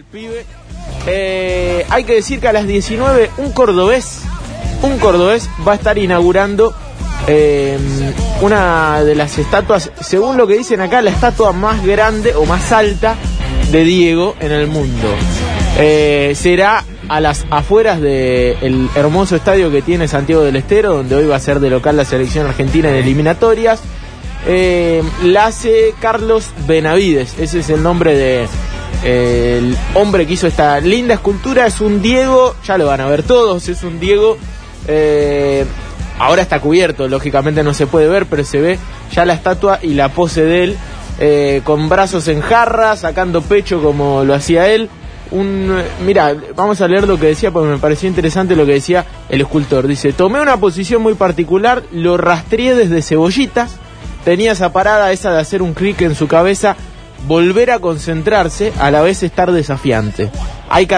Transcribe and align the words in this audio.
el 0.00 0.04
pibe. 0.04 0.46
Eh, 1.06 1.84
hay 1.90 2.04
que 2.04 2.14
decir 2.14 2.40
que 2.40 2.48
a 2.48 2.54
las 2.54 2.66
19 2.66 3.30
un 3.36 3.52
cordobés, 3.52 4.22
un 4.82 4.98
cordobés 4.98 5.48
va 5.66 5.72
a 5.72 5.74
estar 5.74 5.98
inaugurando 5.98 6.72
eh, 7.26 7.78
una 8.40 9.04
de 9.04 9.14
las 9.14 9.36
estatuas, 9.36 9.90
según 10.00 10.38
lo 10.38 10.46
que 10.46 10.56
dicen 10.56 10.80
acá, 10.80 11.02
la 11.02 11.10
estatua 11.10 11.52
más 11.52 11.84
grande 11.84 12.34
o 12.34 12.46
más 12.46 12.72
alta 12.72 13.16
de 13.70 13.84
Diego 13.84 14.36
en 14.40 14.52
el 14.52 14.68
mundo. 14.68 15.08
Eh, 15.78 16.32
será 16.34 16.82
a 17.08 17.20
las 17.20 17.44
afueras 17.50 18.00
del 18.00 18.88
hermoso 18.94 19.36
estadio 19.36 19.70
que 19.70 19.82
tiene 19.82 20.08
Santiago 20.08 20.42
del 20.42 20.56
Estero, 20.56 20.94
donde 20.94 21.16
hoy 21.16 21.26
va 21.26 21.36
a 21.36 21.40
ser 21.40 21.60
de 21.60 21.68
local 21.68 21.98
la 21.98 22.06
selección 22.06 22.46
argentina 22.46 22.88
en 22.88 22.94
eliminatorias. 22.94 23.82
Eh, 24.46 25.02
la 25.24 25.46
hace 25.46 25.92
Carlos 26.00 26.46
Benavides, 26.66 27.38
ese 27.38 27.60
es 27.60 27.68
el 27.68 27.82
nombre 27.82 28.14
de 28.14 28.48
el 29.02 29.76
hombre 29.94 30.26
que 30.26 30.34
hizo 30.34 30.46
esta 30.46 30.80
linda 30.80 31.14
escultura. 31.14 31.66
Es 31.66 31.80
un 31.80 32.02
Diego, 32.02 32.54
ya 32.64 32.78
lo 32.78 32.86
van 32.86 33.00
a 33.00 33.06
ver 33.06 33.22
todos, 33.22 33.68
es 33.68 33.82
un 33.82 34.00
Diego. 34.00 34.36
eh, 34.86 35.64
ahora 36.20 36.42
está 36.42 36.60
cubierto, 36.60 37.08
lógicamente 37.08 37.62
no 37.64 37.72
se 37.74 37.86
puede 37.86 38.06
ver, 38.06 38.26
pero 38.26 38.44
se 38.44 38.60
ve 38.60 38.78
ya 39.12 39.24
la 39.24 39.32
estatua 39.32 39.78
y 39.82 39.94
la 39.94 40.10
pose 40.10 40.44
de 40.44 40.64
él, 40.64 40.76
eh, 41.18 41.62
con 41.64 41.88
brazos 41.88 42.28
en 42.28 42.40
jarra, 42.40 42.94
sacando 42.96 43.42
pecho 43.42 43.82
como 43.82 44.22
lo 44.22 44.34
hacía 44.34 44.68
él. 44.68 44.88
Un, 45.30 45.80
mira, 46.04 46.34
vamos 46.56 46.80
a 46.80 46.88
leer 46.88 47.06
lo 47.06 47.18
que 47.18 47.28
decía 47.28 47.52
porque 47.52 47.70
me 47.70 47.78
pareció 47.78 48.08
interesante 48.08 48.56
lo 48.56 48.66
que 48.66 48.72
decía 48.72 49.06
el 49.28 49.40
escultor. 49.40 49.86
Dice, 49.86 50.12
tomé 50.12 50.40
una 50.40 50.58
posición 50.58 51.02
muy 51.02 51.14
particular, 51.14 51.82
lo 51.92 52.16
rastreé 52.16 52.74
desde 52.74 53.00
cebollitas, 53.00 53.76
tenía 54.24 54.52
esa 54.52 54.72
parada 54.72 55.12
esa 55.12 55.32
de 55.32 55.40
hacer 55.40 55.62
un 55.62 55.72
clic 55.72 56.02
en 56.02 56.14
su 56.14 56.26
cabeza, 56.26 56.76
volver 57.26 57.70
a 57.70 57.78
concentrarse, 57.78 58.72
a 58.78 58.90
la 58.90 59.02
vez 59.02 59.22
estar 59.22 59.52
desafiante. 59.52 60.30
Hay 60.68 60.88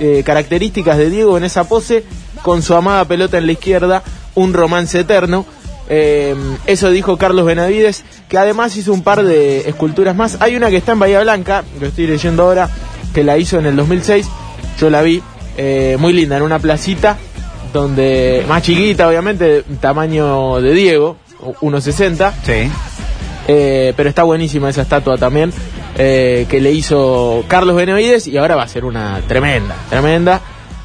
eh, 0.00 0.22
características 0.24 0.98
de 0.98 1.10
Diego 1.10 1.36
en 1.36 1.44
esa 1.44 1.64
pose, 1.64 2.04
con 2.42 2.62
su 2.62 2.74
amada 2.74 3.04
pelota 3.04 3.38
en 3.38 3.46
la 3.46 3.52
izquierda, 3.52 4.02
un 4.34 4.52
romance 4.52 5.00
eterno. 5.00 5.46
Eh, 5.88 6.34
eso 6.66 6.90
dijo 6.90 7.16
Carlos 7.16 7.44
Benavides, 7.44 8.04
que 8.28 8.38
además 8.38 8.76
hizo 8.76 8.92
un 8.92 9.02
par 9.02 9.22
de 9.22 9.68
esculturas 9.68 10.16
más. 10.16 10.38
Hay 10.40 10.56
una 10.56 10.70
que 10.70 10.76
está 10.76 10.92
en 10.92 11.00
Bahía 11.00 11.20
Blanca, 11.20 11.64
lo 11.80 11.86
estoy 11.86 12.06
leyendo 12.06 12.44
ahora, 12.44 12.68
que 13.14 13.24
la 13.24 13.38
hizo 13.38 13.58
en 13.58 13.66
el 13.66 13.76
2006. 13.76 14.26
Yo 14.78 14.90
la 14.90 15.02
vi, 15.02 15.22
eh, 15.56 15.96
muy 15.98 16.12
linda, 16.12 16.36
en 16.36 16.42
una 16.42 16.58
placita, 16.58 17.18
donde 17.72 18.44
más 18.48 18.62
chiquita, 18.62 19.08
obviamente, 19.08 19.64
tamaño 19.80 20.60
de 20.60 20.72
Diego, 20.72 21.16
1,60. 21.60 22.32
Sí. 22.44 22.70
Eh, 23.48 23.92
pero 23.96 24.08
está 24.08 24.22
buenísima 24.22 24.70
esa 24.70 24.82
estatua 24.82 25.18
también 25.18 25.52
eh, 25.98 26.46
que 26.48 26.60
le 26.60 26.72
hizo 26.72 27.44
Carlos 27.48 27.76
Benavides 27.76 28.26
y 28.26 28.36
ahora 28.38 28.56
va 28.56 28.62
a 28.62 28.68
ser 28.68 28.84
una 28.84 29.20
tremenda, 29.26 29.74
tremenda, 29.90 30.40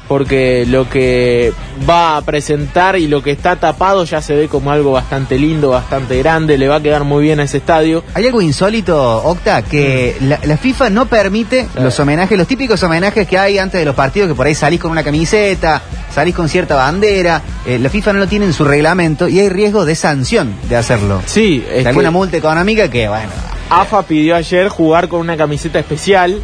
porque 0.08 0.64
lo 0.66 0.88
que 0.88 1.52
va 1.88 2.16
a 2.16 2.22
presentar 2.22 2.96
y 2.98 3.06
lo 3.06 3.22
que 3.22 3.30
está 3.30 3.56
tapado 3.56 4.04
ya 4.04 4.20
se 4.22 4.34
ve 4.34 4.48
como 4.48 4.70
algo 4.72 4.90
bastante 4.92 5.38
lindo, 5.38 5.68
bastante 5.70 6.18
grande, 6.18 6.56
le 6.58 6.66
va 6.66 6.76
a 6.76 6.80
quedar 6.82 7.04
muy 7.04 7.22
bien 7.22 7.38
a 7.40 7.44
ese 7.44 7.58
estadio. 7.58 8.02
Hay 8.14 8.26
algo 8.26 8.40
insólito, 8.40 9.22
Octa, 9.24 9.62
que 9.62 10.16
la, 10.22 10.40
la 10.44 10.56
FIFA 10.56 10.90
no 10.90 11.06
permite 11.06 11.66
Claro. 11.66 11.84
los 11.84 12.00
homenajes, 12.00 12.36
los 12.38 12.46
típicos 12.48 12.82
homenajes 12.82 13.28
que 13.28 13.38
hay 13.38 13.58
antes 13.58 13.78
de 13.80 13.84
los 13.84 13.94
partidos, 13.94 14.28
que 14.28 14.34
por 14.34 14.46
ahí 14.46 14.54
salís 14.54 14.80
con 14.80 14.90
una 14.90 15.04
camiseta, 15.04 15.82
salís 16.14 16.34
con 16.34 16.48
cierta 16.48 16.74
bandera. 16.74 17.42
eh, 17.66 17.78
la 17.78 17.90
FIFA 17.90 18.14
no 18.14 18.18
lo 18.20 18.26
tiene 18.26 18.46
en 18.46 18.52
su 18.54 18.64
reglamento 18.64 19.28
y 19.28 19.38
hay 19.40 19.48
riesgo 19.50 19.84
de 19.84 19.94
sanción 19.94 20.54
de 20.68 20.76
hacerlo. 20.76 21.20
Sí, 21.26 21.64
es 21.70 21.82
de 21.84 21.88
alguna 21.90 22.08
que 22.08 22.12
multa 22.12 22.36
económica 22.38 22.88
que, 22.90 23.08
bueno, 23.08 23.28
AFA 23.70 24.02
pidió 24.04 24.34
ayer 24.36 24.68
jugar 24.68 25.08
con 25.08 25.20
una 25.20 25.36
camiseta 25.36 25.78
especial 25.78 26.40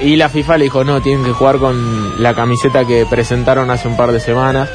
y 0.00 0.16
la 0.16 0.28
FIFA 0.28 0.58
le 0.58 0.64
dijo, 0.64 0.84
no, 0.84 1.00
tienen 1.00 1.24
que 1.24 1.32
jugar 1.32 1.58
con 1.58 2.22
la 2.22 2.34
camiseta 2.34 2.84
que 2.86 3.06
presentaron 3.08 3.70
hace 3.70 3.88
un 3.88 3.96
par 3.96 4.12
de 4.12 4.20
semanas. 4.20 4.68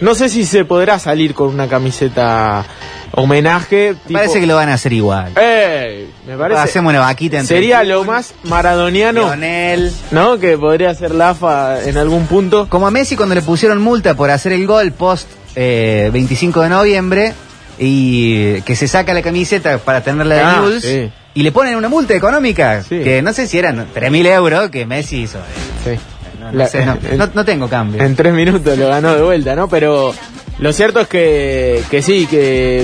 No 0.00 0.14
sé 0.14 0.28
si 0.28 0.44
se 0.44 0.64
podrá 0.64 0.98
salir 0.98 1.34
con 1.34 1.48
una 1.48 1.68
camiseta 1.68 2.64
homenaje. 3.12 3.94
me 4.08 4.14
parece 4.14 4.40
que 4.40 4.46
lo 4.46 4.56
van 4.56 4.70
a 4.70 4.74
hacer 4.74 4.92
igual. 4.92 5.32
¡Ey! 5.36 6.10
Me 6.26 6.36
parece. 6.36 6.60
Hacemos 6.60 6.90
una 6.90 7.00
vaquita 7.00 7.38
entre 7.38 7.56
Sería 7.56 7.82
lo 7.84 8.04
más 8.04 8.34
maradoniano, 8.44 9.22
Lionel. 9.26 9.92
¿no? 10.10 10.38
Que 10.38 10.56
podría 10.56 10.90
hacer 10.90 11.14
la 11.14 11.30
AFA 11.30 11.84
en 11.84 11.98
algún 11.98 12.26
punto. 12.26 12.66
Como 12.68 12.86
a 12.86 12.90
Messi 12.90 13.16
cuando 13.16 13.34
le 13.34 13.42
pusieron 13.42 13.80
multa 13.82 14.14
por 14.14 14.30
hacer 14.30 14.52
el 14.52 14.66
gol 14.66 14.92
post 14.92 15.28
eh, 15.54 16.08
25 16.12 16.62
de 16.62 16.68
noviembre 16.68 17.34
y 17.78 18.60
que 18.62 18.76
se 18.76 18.88
saca 18.88 19.12
la 19.12 19.22
camiseta 19.22 19.78
para 19.78 20.02
tenerla 20.02 20.34
de 20.34 20.40
Ah, 20.40 20.64
sí. 20.80 21.10
Y 21.40 21.42
le 21.42 21.52
ponen 21.52 21.74
una 21.76 21.88
multa 21.88 22.12
económica 22.14 22.82
Sí. 22.82 23.00
que 23.00 23.22
no 23.22 23.32
sé 23.32 23.46
si 23.46 23.58
eran 23.58 23.86
3.000 23.94 24.26
euros 24.26 24.68
que 24.68 24.84
Messi 24.84 25.22
hizo. 25.22 25.38
Sí. 25.84 25.92
No, 26.38 26.52
no 26.52 26.58
La- 26.58 26.66
sé, 26.66 26.84
no, 26.84 26.98
en- 27.10 27.16
no- 27.18 27.30
no 27.32 27.44
tengo 27.46 27.66
cambio. 27.68 28.02
En 28.02 28.14
tres 28.14 28.32
minutos 28.34 28.76
lo 28.76 28.88
ganó 28.88 29.14
de 29.14 29.22
vuelta, 29.22 29.54
¿no? 29.56 29.68
Pero 29.68 30.14
lo 30.58 30.72
cierto 30.74 31.00
es 31.00 31.08
que, 31.08 31.82
que 31.90 32.02
sí, 32.02 32.26
que 32.26 32.82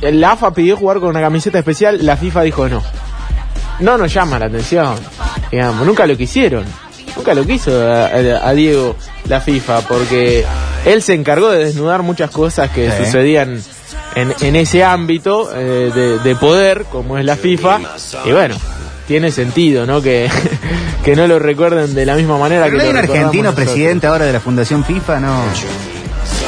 eh, 0.00 0.12
la 0.12 0.32
AFA 0.32 0.52
pidió 0.52 0.76
jugar 0.76 0.98
con 0.98 1.10
una 1.10 1.20
camiseta 1.20 1.58
especial, 1.60 2.04
la 2.04 2.16
FIFA 2.16 2.42
dijo 2.42 2.68
no. 2.68 2.82
No 3.80 3.96
nos 3.98 4.12
llama 4.12 4.38
la 4.38 4.46
atención, 4.46 4.94
digamos, 5.50 5.86
nunca 5.86 6.06
lo 6.06 6.16
quisieron. 6.16 6.64
Nunca 7.16 7.34
lo 7.34 7.44
quiso 7.46 7.70
a, 7.88 8.06
a- 8.06 8.48
a 8.48 8.52
Diego 8.54 8.96
la 9.28 9.40
FIFA, 9.40 9.80
porque 9.82 10.44
él 10.86 11.02
se 11.02 11.14
encargó 11.14 11.50
de 11.50 11.64
desnudar 11.64 12.02
muchas 12.02 12.30
cosas 12.30 12.70
que 12.70 12.90
Sí. 12.90 13.04
sucedían 13.04 13.60
en, 14.14 14.34
en 14.40 14.56
ese 14.56 14.84
ámbito 14.84 15.50
eh, 15.54 15.90
de, 15.94 16.18
de 16.18 16.36
poder, 16.36 16.84
como 16.84 17.18
es 17.18 17.24
la 17.24 17.36
FIFA, 17.36 17.80
y 18.24 18.32
bueno, 18.32 18.56
tiene 19.06 19.30
sentido, 19.30 19.86
¿no? 19.86 20.00
Que, 20.02 20.28
que 21.04 21.16
no 21.16 21.26
lo 21.26 21.38
recuerden 21.38 21.94
de 21.94 22.06
la 22.06 22.14
misma 22.14 22.38
manera 22.38 22.64
Pero 22.66 22.76
que 22.76 22.82
hay 22.82 22.92
lo 22.92 22.92
un 22.92 23.04
argentino 23.04 23.54
presidente 23.54 24.06
ahora 24.06 24.24
de 24.26 24.32
la 24.32 24.40
Fundación 24.40 24.84
FIFA, 24.84 25.20
no. 25.20 25.42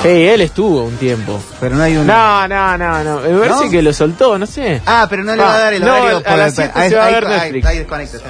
Él 0.04 0.42
estuvo 0.42 0.84
un 0.84 0.96
tiempo. 0.96 1.42
Pero 1.60 1.76
no 1.76 1.82
hay 1.82 1.96
un. 1.96 2.06
No, 2.06 2.46
no, 2.46 2.76
no, 2.76 3.02
no. 3.02 3.20
Me 3.20 3.38
parece 3.38 3.64
¿No? 3.64 3.70
que 3.70 3.82
lo 3.82 3.92
soltó, 3.92 4.38
no 4.38 4.44
sé. 4.46 4.82
Ah, 4.84 5.06
pero 5.08 5.24
no 5.24 5.34
le 5.34 5.42
va 5.42 5.54
a 5.54 5.58
dar 5.58 5.72
el 5.72 5.82
No, 5.82 5.94
horario 5.94 6.22
a 6.26 6.36
las 6.36 6.48
el- 6.48 6.54
siete 6.56 6.72
ahí- 6.78 6.90
se 6.90 6.96
va 6.96 7.02
a 7.02 7.06
ahí- 7.06 7.14
ver 7.14 7.26
ahí- 7.26 7.40
Netflix. 7.40 7.66
ahí 7.66 7.78
desconecta, 7.78 8.18
Sí. 8.18 8.24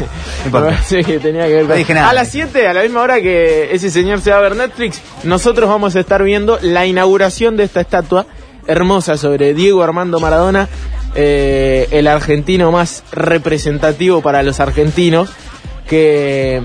No 0.00 0.06
Me 0.40 0.46
importa. 0.46 0.66
parece 0.70 1.04
que 1.04 1.18
tenía 1.18 1.46
que 1.46 1.52
ver 1.54 1.68
No 1.68 1.74
dije 1.74 1.92
nada. 1.94 2.08
A 2.08 2.12
las 2.14 2.28
7, 2.30 2.66
a 2.66 2.72
la 2.72 2.82
misma 2.82 3.02
hora 3.02 3.20
que 3.20 3.68
ese 3.74 3.90
señor 3.90 4.22
se 4.22 4.30
va 4.30 4.38
a 4.38 4.40
ver 4.40 4.56
Netflix, 4.56 5.02
nosotros 5.24 5.68
vamos 5.68 5.94
a 5.96 6.00
estar 6.00 6.22
viendo 6.22 6.58
la 6.62 6.86
inauguración 6.86 7.58
de 7.58 7.64
esta 7.64 7.82
estatua 7.82 8.24
hermosa 8.68 9.16
sobre 9.16 9.52
Diego 9.54 9.82
Armando 9.82 10.20
Maradona, 10.20 10.68
eh, 11.16 11.88
el 11.90 12.06
argentino 12.06 12.70
más 12.70 13.02
representativo 13.10 14.22
para 14.22 14.42
los 14.44 14.60
argentinos, 14.60 15.30
que 15.88 16.62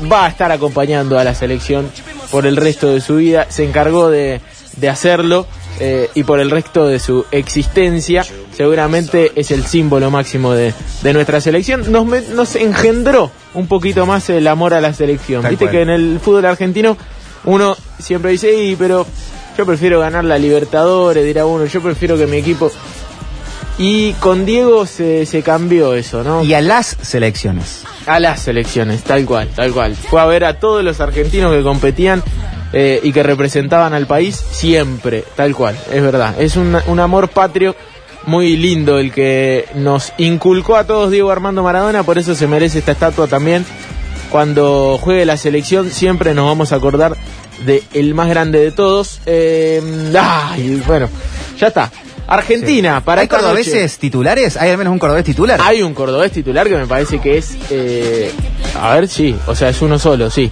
mm, 0.00 0.10
va 0.10 0.24
a 0.26 0.28
estar 0.28 0.50
acompañando 0.52 1.18
a 1.18 1.24
la 1.24 1.34
selección 1.34 1.90
por 2.30 2.46
el 2.46 2.56
resto 2.56 2.88
de 2.94 3.00
su 3.00 3.16
vida. 3.16 3.46
Se 3.50 3.64
encargó 3.64 4.08
de, 4.08 4.40
de 4.76 4.88
hacerlo 4.88 5.46
eh, 5.80 6.08
y 6.14 6.22
por 6.22 6.38
el 6.40 6.50
resto 6.50 6.86
de 6.86 6.98
su 6.98 7.26
existencia. 7.32 8.24
Seguramente 8.56 9.32
es 9.34 9.50
el 9.50 9.64
símbolo 9.64 10.10
máximo 10.10 10.52
de, 10.52 10.72
de 11.02 11.12
nuestra 11.12 11.40
selección. 11.40 11.90
Nos, 11.90 12.06
me- 12.06 12.20
nos 12.20 12.54
engendró 12.54 13.30
un 13.54 13.66
poquito 13.66 14.06
más 14.06 14.30
el 14.30 14.46
amor 14.46 14.74
a 14.74 14.80
la 14.80 14.92
selección. 14.94 15.42
Tal 15.42 15.50
Viste 15.52 15.64
cual. 15.66 15.74
que 15.76 15.82
en 15.82 15.90
el 15.90 16.20
fútbol 16.22 16.46
argentino 16.46 16.96
uno 17.44 17.76
siempre 17.98 18.30
dice, 18.30 18.54
"Y, 18.54 18.76
pero 18.76 19.04
yo 19.56 19.66
prefiero 19.66 20.00
ganar 20.00 20.24
la 20.24 20.38
Libertadores, 20.38 21.24
dirá 21.24 21.46
uno, 21.46 21.66
yo 21.66 21.80
prefiero 21.82 22.16
que 22.16 22.26
mi 22.26 22.38
equipo... 22.38 22.70
Y 23.78 24.12
con 24.14 24.44
Diego 24.44 24.84
se, 24.84 25.24
se 25.24 25.42
cambió 25.42 25.94
eso, 25.94 26.22
¿no? 26.22 26.44
Y 26.44 26.52
a 26.52 26.60
las 26.60 26.94
selecciones. 27.00 27.84
A 28.06 28.20
las 28.20 28.40
selecciones, 28.40 29.02
tal 29.02 29.24
cual, 29.24 29.48
tal 29.56 29.72
cual. 29.72 29.96
Fue 29.96 30.20
a 30.20 30.26
ver 30.26 30.44
a 30.44 30.60
todos 30.60 30.84
los 30.84 31.00
argentinos 31.00 31.52
que 31.54 31.62
competían 31.62 32.22
eh, 32.74 33.00
y 33.02 33.12
que 33.12 33.22
representaban 33.22 33.94
al 33.94 34.06
país 34.06 34.36
siempre, 34.36 35.24
tal 35.36 35.54
cual, 35.56 35.76
es 35.90 36.02
verdad. 36.02 36.38
Es 36.38 36.56
un, 36.56 36.76
un 36.86 37.00
amor 37.00 37.28
patrio 37.28 37.74
muy 38.26 38.56
lindo 38.56 38.98
el 38.98 39.10
que 39.10 39.66
nos 39.74 40.12
inculcó 40.18 40.76
a 40.76 40.86
todos 40.86 41.10
Diego 41.10 41.30
Armando 41.30 41.62
Maradona, 41.62 42.02
por 42.02 42.18
eso 42.18 42.34
se 42.34 42.46
merece 42.46 42.80
esta 42.80 42.92
estatua 42.92 43.26
también. 43.26 43.64
Cuando 44.30 44.98
juegue 44.98 45.24
la 45.26 45.36
selección 45.36 45.90
siempre 45.90 46.34
nos 46.34 46.46
vamos 46.46 46.72
a 46.72 46.76
acordar 46.76 47.16
de 47.64 47.82
el 47.92 48.14
más 48.14 48.28
grande 48.28 48.58
de 48.58 48.72
todos. 48.72 49.20
Eh, 49.26 49.80
ay, 50.18 50.82
bueno, 50.86 51.08
ya 51.58 51.68
está. 51.68 51.90
Argentina, 52.26 53.02
para 53.04 53.20
¿Hay 53.22 53.26
noche. 53.28 53.40
cordobeses 53.42 53.98
titulares? 53.98 54.56
¿Hay 54.56 54.70
al 54.70 54.78
menos 54.78 54.92
un 54.92 54.98
cordobés 54.98 55.24
titular? 55.24 55.60
Hay 55.62 55.82
un 55.82 55.92
cordobés 55.92 56.32
titular 56.32 56.66
que 56.68 56.76
me 56.76 56.86
parece 56.86 57.20
que 57.20 57.38
es. 57.38 57.56
eh, 57.70 58.32
a 58.80 58.94
ver, 58.94 59.08
sí, 59.08 59.36
o 59.46 59.54
sea, 59.54 59.68
es 59.68 59.82
uno 59.82 59.98
solo, 59.98 60.30
sí. 60.30 60.50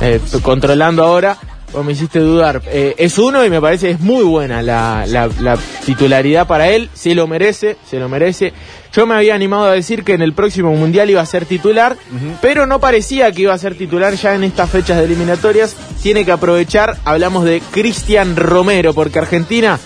Eh, 0.00 0.20
controlando 0.42 1.04
ahora, 1.04 1.36
vos 1.72 1.84
me 1.84 1.92
hiciste 1.92 2.18
dudar. 2.18 2.62
Eh, 2.66 2.94
es 2.98 3.18
uno 3.18 3.44
y 3.44 3.50
me 3.50 3.60
parece 3.60 3.90
es 3.90 4.00
muy 4.00 4.24
buena 4.24 4.62
la, 4.62 5.04
la- 5.06 5.28
la 5.40 5.56
titularidad 5.86 6.46
para 6.46 6.68
él. 6.70 6.90
Se 6.94 7.14
lo 7.14 7.26
merece, 7.26 7.76
se 7.88 7.98
lo 7.98 8.08
merece. 8.08 8.52
Yo 8.92 9.06
me 9.06 9.14
había 9.14 9.34
animado 9.34 9.64
a 9.64 9.72
decir 9.72 10.04
que 10.04 10.12
en 10.12 10.22
el 10.22 10.34
próximo 10.34 10.72
mundial 10.74 11.08
iba 11.08 11.22
a 11.22 11.26
ser 11.26 11.46
titular, 11.46 11.96
pero 12.42 12.66
no 12.66 12.78
parecía 12.78 13.32
que 13.32 13.42
iba 13.42 13.54
a 13.54 13.58
ser 13.58 13.74
titular 13.74 14.14
ya 14.14 14.34
en 14.34 14.44
estas 14.44 14.68
fechas 14.68 14.98
de 14.98 15.04
eliminatorias. 15.04 15.74
Tiene 16.02 16.24
que 16.26 16.32
aprovechar, 16.32 16.98
hablamos 17.06 17.44
de 17.44 17.62
Cristian 17.70 18.36
Romero, 18.36 18.92
porque 18.92 19.18
Argentina 19.18 19.78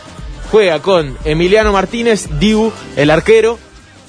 juega 0.51 0.81
con 0.81 1.17
Emiliano 1.25 1.73
Martínez, 1.73 2.29
Dibu, 2.41 2.73
el 2.97 3.11
arquero, 3.11 3.59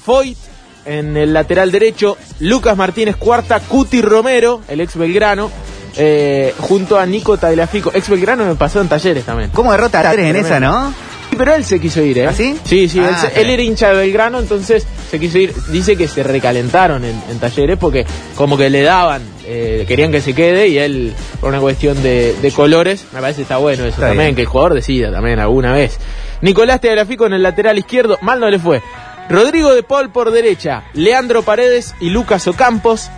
Foyt, 0.04 0.36
en 0.84 1.16
el 1.16 1.32
lateral 1.32 1.70
derecho, 1.70 2.16
Lucas 2.40 2.76
Martínez 2.76 3.14
cuarta, 3.16 3.60
Cuti 3.60 4.00
Romero, 4.00 4.62
el 4.68 4.80
ex 4.80 4.96
Belgrano, 4.96 5.50
eh, 5.98 6.54
junto 6.58 6.98
a 6.98 7.04
Nico 7.04 7.36
Tagliafico, 7.36 7.90
ex 7.92 8.08
Belgrano 8.08 8.44
me 8.46 8.54
pasó 8.54 8.80
en 8.80 8.88
talleres 8.88 9.24
también. 9.24 9.50
¿Cómo 9.52 9.72
derrota 9.72 10.00
a 10.08 10.12
tres 10.12 10.26
en 10.26 10.36
esa, 10.36 10.58
no? 10.60 10.94
Sí, 11.28 11.36
pero 11.36 11.54
él 11.54 11.64
se 11.64 11.78
quiso 11.78 12.00
ir, 12.00 12.18
¿eh? 12.20 12.26
¿Ah, 12.26 12.32
sí? 12.32 12.56
Sí, 12.64 12.88
sí, 12.88 12.98
él, 13.00 13.06
Ah, 13.12 13.18
se- 13.32 13.38
él 13.40 13.50
era 13.50 13.62
hincha 13.62 13.90
de 13.90 13.96
Belgrano, 13.96 14.38
entonces 14.38 14.86
se 15.10 15.20
quiso 15.20 15.36
ir. 15.38 15.52
Dice 15.70 15.94
que 15.94 16.08
se 16.08 16.22
recalentaron 16.22 17.04
en, 17.04 17.20
en 17.30 17.38
talleres 17.38 17.76
porque 17.78 18.06
como 18.34 18.56
que 18.56 18.70
le 18.70 18.80
daban, 18.82 19.20
eh, 19.44 19.84
querían 19.86 20.10
que 20.10 20.22
se 20.22 20.32
quede 20.34 20.68
y 20.68 20.78
él, 20.78 21.12
por 21.40 21.50
una 21.50 21.60
cuestión 21.60 22.02
de, 22.02 22.34
de 22.40 22.50
colores, 22.52 23.04
me 23.12 23.20
parece 23.20 23.38
que 23.38 23.42
está 23.42 23.58
bueno 23.58 23.82
eso 23.84 23.88
Está 23.96 24.06
también, 24.08 24.28
bien. 24.28 24.36
que 24.36 24.42
el 24.42 24.48
jugador 24.48 24.72
decida 24.74 25.12
también 25.12 25.38
alguna 25.38 25.72
vez. 25.74 25.98
Nicolás 26.40 26.80
Tegrafico 26.80 27.26
en 27.26 27.34
el 27.34 27.42
lateral 27.42 27.76
izquierdo, 27.76 28.16
mal 28.22 28.40
no 28.40 28.48
le 28.48 28.58
fue. 28.58 28.80
Rodrigo 29.28 29.74
de 29.74 29.82
Paul 29.82 30.08
por 30.10 30.30
derecha, 30.30 30.84
Leandro 30.94 31.42
Paredes 31.42 31.94
y 32.00 32.08
Lucas 32.08 32.46
Ocampos. 32.48 33.10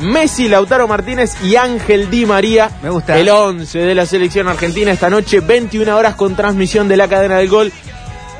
Messi, 0.00 0.48
Lautaro 0.48 0.88
Martínez 0.88 1.36
y 1.44 1.56
Ángel 1.56 2.10
Di 2.10 2.26
María. 2.26 2.70
Me 2.82 2.90
gusta. 2.90 3.18
El 3.18 3.28
11 3.28 3.78
de 3.78 3.94
la 3.94 4.06
selección 4.06 4.48
argentina 4.48 4.90
esta 4.92 5.08
noche, 5.10 5.40
21 5.40 5.96
horas 5.96 6.14
con 6.14 6.34
transmisión 6.34 6.88
de 6.88 6.96
la 6.96 7.08
cadena 7.08 7.36
del 7.38 7.48
gol. 7.48 7.72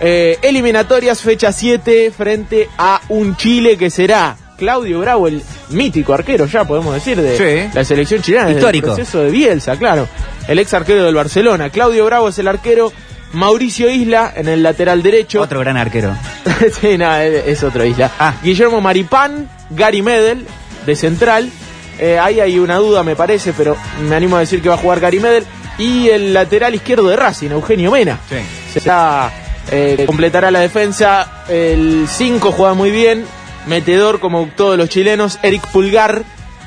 Eh, 0.01 0.39
eliminatorias, 0.43 1.21
fecha 1.23 1.53
7, 1.53 2.11
frente 2.11 2.69
a 2.77 3.01
un 3.09 3.37
Chile 3.37 3.77
que 3.79 3.91
será 3.91 4.37
Claudio 4.59 5.01
Bravo, 5.01 5.29
el 5.29 5.43
mítico 5.71 6.13
arquero, 6.13 6.47
ya 6.47 6.65
podemos 6.65 6.93
decir, 6.95 7.21
de 7.21 7.37
Sí. 7.37 7.71
la 7.75 7.85
selección 7.85 8.21
chilena. 8.21 8.51
Histórico. 8.51 8.89
El 8.89 8.95
proceso 8.97 9.21
de 9.21 9.31
Bielsa, 9.31 9.77
claro. 9.77 10.09
El 10.49 10.59
ex 10.59 10.75
arquero 10.75 11.05
del 11.05 11.15
Barcelona. 11.15 11.71
Claudio 11.71 12.05
Bravo 12.05 12.29
es 12.29 12.39
el 12.39 12.49
arquero. 12.49 12.93
Mauricio 13.33 13.91
Isla 13.91 14.33
en 14.37 14.47
el 14.47 14.63
lateral 14.63 15.03
derecho. 15.03 15.41
Otro 15.41 15.59
gran 15.61 15.77
arquero. 15.77 16.17
sí, 16.81 16.97
no, 16.99 17.17
es, 17.17 17.47
es 17.49 17.63
otro 17.65 17.85
Isla. 17.85 18.11
Ah. 18.19 18.35
Guillermo 18.45 18.81
Maripán, 18.81 19.49
Gary 19.71 20.03
Medel, 20.03 20.47
de 20.87 20.97
central. 20.97 21.51
Eh, 21.99 22.19
ahí 22.19 22.41
hay 22.41 22.59
una 22.59 22.77
duda, 22.77 23.03
me 23.03 23.17
parece, 23.17 23.53
pero 23.53 23.77
me 24.09 24.17
animo 24.17 24.37
a 24.37 24.41
decir 24.41 24.61
que 24.61 24.69
va 24.69 24.75
a 24.75 24.79
jugar 24.79 25.01
Gary 25.01 25.21
Medel. 25.21 25.45
Y 25.79 26.09
el 26.09 26.33
lateral 26.33 26.75
izquierdo 26.75 27.09
de 27.09 27.17
Racing, 27.17 27.51
Eugenio 27.51 27.91
Mena. 27.91 28.21
Sí. 28.29 28.81
Será, 28.81 29.31
eh, 29.71 30.05
completará 30.07 30.51
la 30.51 30.61
defensa. 30.61 31.45
El 31.49 32.07
5 32.09 32.53
juega 32.53 32.75
muy 32.75 32.91
bien. 32.91 33.25
Metedor 33.67 34.21
como 34.21 34.49
todos 34.57 34.77
los 34.77 34.89
chilenos. 34.89 35.39
Eric 35.43 35.67
Pulgar. 35.69 36.25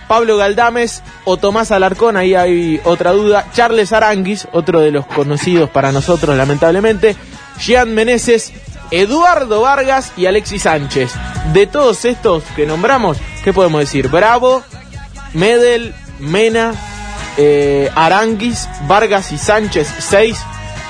Pablo 0.07 0.37
Galdames 0.37 1.03
o 1.25 1.37
Tomás 1.37 1.71
Alarcón, 1.71 2.15
ahí 2.15 2.33
hay 2.33 2.79
otra 2.85 3.11
duda. 3.11 3.47
Charles 3.53 3.91
Aranguis, 3.91 4.47
otro 4.53 4.79
de 4.79 4.91
los 4.91 5.05
conocidos 5.05 5.69
para 5.69 5.91
nosotros, 5.91 6.35
lamentablemente. 6.37 7.15
Jean 7.59 7.93
Meneses, 7.93 8.53
Eduardo 8.91 9.61
Vargas 9.61 10.11
y 10.17 10.25
Alexis 10.25 10.63
Sánchez. 10.63 11.13
De 11.53 11.67
todos 11.67 12.05
estos 12.05 12.43
que 12.55 12.65
nombramos, 12.65 13.17
¿qué 13.43 13.53
podemos 13.53 13.81
decir? 13.81 14.07
Bravo, 14.09 14.63
Medel, 15.33 15.93
Mena, 16.19 16.73
eh, 17.37 17.89
Aranguis, 17.95 18.67
Vargas 18.87 19.31
y 19.31 19.37
Sánchez, 19.37 19.87
seis 19.99 20.37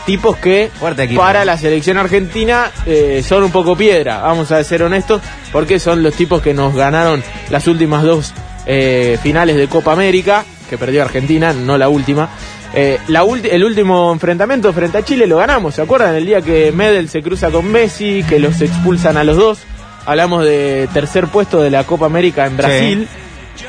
tipos 0.06 0.38
que 0.38 0.72
para 1.18 1.44
la 1.44 1.58
selección 1.58 1.98
argentina 1.98 2.72
eh, 2.86 3.22
son 3.28 3.44
un 3.44 3.52
poco 3.52 3.76
piedra, 3.76 4.20
vamos 4.20 4.54
a 4.54 4.64
ser 4.64 4.82
honestos, 4.82 5.22
porque 5.52 5.80
son 5.80 6.02
los 6.02 6.14
tipos 6.14 6.42
que 6.42 6.54
nos 6.54 6.74
ganaron 6.74 7.22
las 7.50 7.68
últimas 7.68 8.04
dos 8.04 8.34
eh, 8.66 9.20
finales 9.22 9.58
de 9.58 9.68
Copa 9.68 9.92
América, 9.92 10.46
que 10.70 10.78
perdió 10.78 11.02
Argentina, 11.02 11.52
no 11.52 11.78
la 11.78 11.90
última. 11.90 12.30
Eh, 12.74 13.00
la 13.08 13.24
el 13.50 13.64
último 13.64 14.12
enfrentamiento 14.12 14.72
frente 14.74 14.98
a 14.98 15.04
Chile 15.06 15.26
lo 15.26 15.38
ganamos, 15.38 15.76
¿se 15.76 15.82
acuerdan? 15.82 16.16
El 16.16 16.26
día 16.26 16.42
que 16.42 16.72
Medel 16.72 17.10
se 17.10 17.24
cruza 17.24 17.50
con 17.50 17.66
Messi, 17.72 18.24
que 18.28 18.40
los 18.40 18.62
expulsan 18.62 19.18
a 19.18 19.24
los 19.24 19.38
dos. 19.38 19.60
Hablamos 20.06 20.46
de 20.46 20.88
tercer 20.94 21.28
puesto 21.28 21.62
de 21.62 21.70
la 21.70 21.84
Copa 21.86 22.06
América 22.06 22.46
en 22.46 22.58
Brasil. 22.58 23.08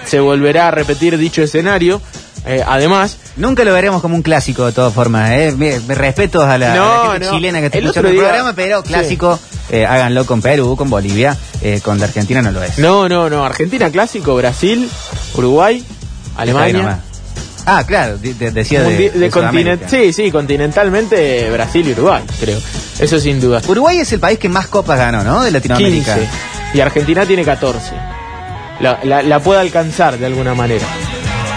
Se 0.05 0.21
volverá 0.21 0.69
a 0.69 0.71
repetir 0.71 1.17
dicho 1.19 1.43
escenario. 1.43 2.01
Eh, 2.47 2.63
además, 2.67 3.19
Nunca 3.39 3.63
lo 3.65 3.73
veremos 3.73 4.03
como 4.03 4.17
un 4.17 4.23
clásico 4.23 4.67
de 4.67 4.73
todas 4.73 4.93
formas, 4.93 5.31
¿eh? 5.31 5.55
Me, 5.57 5.79
me 5.81 5.95
respeto 5.95 6.43
a 6.43 6.59
la, 6.59 6.75
No, 6.75 6.83
a 7.03 7.05
la 7.05 7.13
gente 7.13 7.27
no. 7.27 7.33
chilena 7.33 7.61
que 7.61 7.67
está 7.67 7.79
El 7.79 7.85
escuchando 7.85 8.09
el 8.11 8.17
programa, 8.17 8.53
pero 8.53 8.83
sí. 8.83 8.89
clásico, 8.89 9.39
eh, 9.71 9.87
háganlo 9.87 10.27
con 10.27 10.43
Perú, 10.43 10.75
con 10.77 10.91
Bolivia, 10.91 11.37
eh, 11.63 11.81
con 11.83 11.99
la 12.01 12.07
Argentina 12.07 12.43
no 12.43 12.51
lo 12.51 12.61
es. 12.63 12.79
no, 12.79 13.09
no, 13.09 13.31
no. 13.31 13.45
Argentina 13.45 13.91
clásico, 13.91 14.35
Brasil, 14.35 14.91
Uruguay, 15.35 15.85
Alemania. 16.37 17.01
Ah, 17.71 17.85
claro, 17.87 18.17
de- 18.17 18.33
de- 18.35 18.51
decía 18.51 18.83
de, 18.83 19.11
de 19.11 19.31
continent- 19.31 19.87
sí, 19.89 20.13
sí, 20.15 20.31
continentalmente 20.31 21.51
Brasil 21.51 21.87
y 21.87 21.93
Uruguay, 21.93 22.23
creo. 22.41 22.59
Eso 22.99 23.21
sin 23.21 23.41
duda. 23.41 23.61
Uruguay 23.69 23.99
es 23.99 24.11
el 24.13 24.21
país 24.21 24.39
que 24.39 24.49
más 24.49 24.69
copas 24.69 24.99
ganó, 24.99 25.23
¿no? 25.23 25.43
De 25.43 25.51
Latinoamérica. 25.51 26.15
15. 26.15 26.31
Y 26.75 26.81
Argentina 26.81 27.27
tiene 27.27 27.45
14. 27.45 27.93
La, 28.81 29.01
la- 29.05 29.23
la 29.23 29.39
puede 29.41 29.61
alcanzar 29.61 30.17
de 30.19 30.25
alguna 30.27 30.55
manera. 30.55 30.87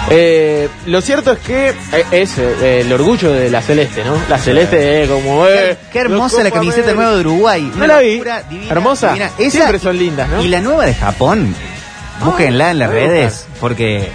Eh, 0.10 0.68
lo 0.88 1.00
cierto 1.00 1.31
es 1.31 1.40
que 1.40 1.69
eh, 1.69 2.06
es 2.12 2.38
eh, 2.38 2.81
el 2.81 2.92
orgullo 2.92 3.31
de 3.31 3.50
la 3.50 3.62
Celeste, 3.62 4.04
¿no? 4.04 4.16
La 4.30 4.38
Celeste 4.38 5.04
es 5.04 5.10
como... 5.10 5.46
Qué, 5.46 5.78
qué 5.94 6.00
hermosa 6.00 6.44
la 6.44 6.52
camiseta 6.52 6.92
nueva 6.94 7.13
de 7.16 7.19
Uruguay. 7.22 7.72
No 7.78 7.88
la 7.88 8.00
vi. 8.00 8.16
divina, 8.16 8.42
Hermosa. 8.69 9.10
divina. 9.13 9.31
Esa 9.38 9.52
Siempre 9.52 9.80
son 9.80 9.98
lindas, 9.98 10.28
¿no? 10.28 10.42
Y 10.42 10.48
la 10.50 10.60
nueva 10.60 10.86
de 10.86 10.94
Japón, 10.96 11.56
búsquenla 12.25 12.72
en 12.72 12.80
las 12.80 12.90
redes, 12.90 13.46
porque 13.62 14.12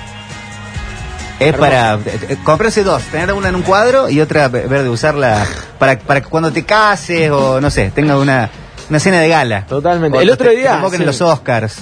es 1.38 1.54
para 1.54 1.94
eh, 1.94 1.98
eh, 2.30 2.36
comprarse 2.44 2.82
dos, 2.82 3.02
tener 3.04 3.32
una 3.32 3.48
en 3.50 3.54
un 3.56 3.62
cuadro 3.62 4.08
y 4.08 4.20
otra 4.20 4.48
ve- 4.48 4.66
ver 4.66 4.82
de 4.82 4.88
usarla 4.88 5.46
para, 5.78 5.98
para 5.98 6.20
que 6.22 6.28
cuando 6.28 6.50
te 6.52 6.64
cases 6.64 7.30
o 7.30 7.60
no 7.60 7.70
sé, 7.70 7.90
tenga 7.94 8.18
una, 8.18 8.48
una 8.88 8.98
cena 8.98 9.20
de 9.20 9.28
gala. 9.28 9.66
Totalmente. 9.66 10.16
O 10.16 10.20
El 10.20 10.28
te- 10.28 10.32
otro 10.34 10.50
te 10.50 10.56
día, 10.56 10.82
sí. 10.90 10.96
en 10.96 11.06
los 11.06 11.20
Oscars. 11.20 11.76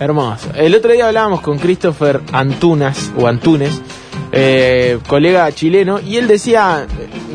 Hermoso. 0.00 0.50
El 0.54 0.74
otro 0.74 0.92
día 0.92 1.06
hablábamos 1.08 1.40
con 1.40 1.58
Christopher 1.58 2.20
Antunas, 2.32 3.10
o 3.16 3.26
Antunes, 3.26 3.80
eh, 4.30 4.98
colega 5.08 5.50
chileno, 5.52 5.98
y 6.00 6.18
él 6.18 6.28
decía, 6.28 6.86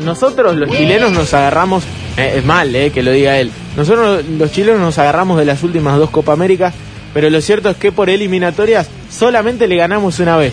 nosotros 0.02 0.54
los 0.56 0.70
chilenos 0.70 1.12
nos 1.12 1.34
agarramos, 1.34 1.82
eh, 2.16 2.34
es 2.38 2.44
mal 2.44 2.74
eh, 2.74 2.90
que 2.90 3.02
lo 3.02 3.10
diga 3.10 3.36
él, 3.36 3.50
nosotros 3.76 4.24
los 4.26 4.50
chilenos 4.52 4.80
nos 4.80 4.96
agarramos 4.98 5.36
de 5.38 5.44
las 5.44 5.62
últimas 5.62 5.98
dos 5.98 6.08
Copa 6.10 6.32
Américas, 6.32 6.72
pero 7.12 7.28
lo 7.28 7.40
cierto 7.42 7.68
es 7.68 7.76
que 7.76 7.92
por 7.92 8.08
eliminatorias 8.08 8.88
solamente 9.10 9.66
le 9.68 9.76
ganamos 9.76 10.18
una 10.20 10.36
vez. 10.36 10.52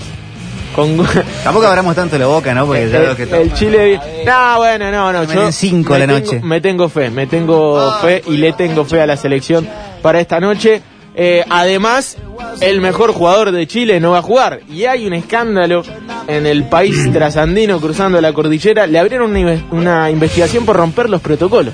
Con, 0.76 0.98
Tampoco 1.44 1.68
abramos 1.68 1.96
tanto 1.96 2.18
la 2.18 2.28
boca, 2.28 2.54
¿no? 2.54 2.66
Porque 2.66 2.90
ya 2.90 2.98
el, 3.00 3.04
veo 3.04 3.16
que 3.16 3.24
el 3.42 3.54
Chile. 3.54 4.00
No, 4.26 4.58
bueno, 4.58 4.92
no, 4.92 5.12
no. 5.12 5.22
Meten 5.22 5.52
cinco 5.52 5.94
me 5.94 6.00
la 6.00 6.08
tengo- 6.08 6.20
noche. 6.20 6.40
Me 6.44 6.62
tengo 6.62 6.90
fe, 6.90 7.10
me 7.10 7.28
tengo 7.28 7.94
fe 8.02 8.24
y 8.28 8.38
le 8.38 8.54
tengo 8.54 8.86
fe 8.86 9.02
a 9.02 9.06
la 9.08 9.18
selección 9.18 9.68
para 10.02 10.20
esta 10.20 10.40
noche. 10.40 10.82
Eh, 11.14 11.44
además, 11.50 12.18
el 12.62 12.80
mejor 12.80 13.12
jugador 13.12 13.52
de 13.52 13.68
Chile 13.68 14.00
no 14.00 14.12
va 14.12 14.20
a 14.20 14.22
jugar. 14.22 14.62
Y 14.72 14.86
hay 14.86 15.06
un 15.06 15.14
escándalo 15.14 15.84
en 16.28 16.46
el 16.46 16.64
país 16.66 17.12
trasandino 17.12 17.82
cruzando 17.82 18.22
la 18.22 18.32
cordillera. 18.32 18.88
Le 18.88 18.98
abrieron 18.98 19.36
una, 19.36 19.62
una 19.72 20.10
investigación 20.10 20.66
por 20.66 20.78
romper 20.78 21.10
los 21.10 21.20
protocolos. 21.20 21.74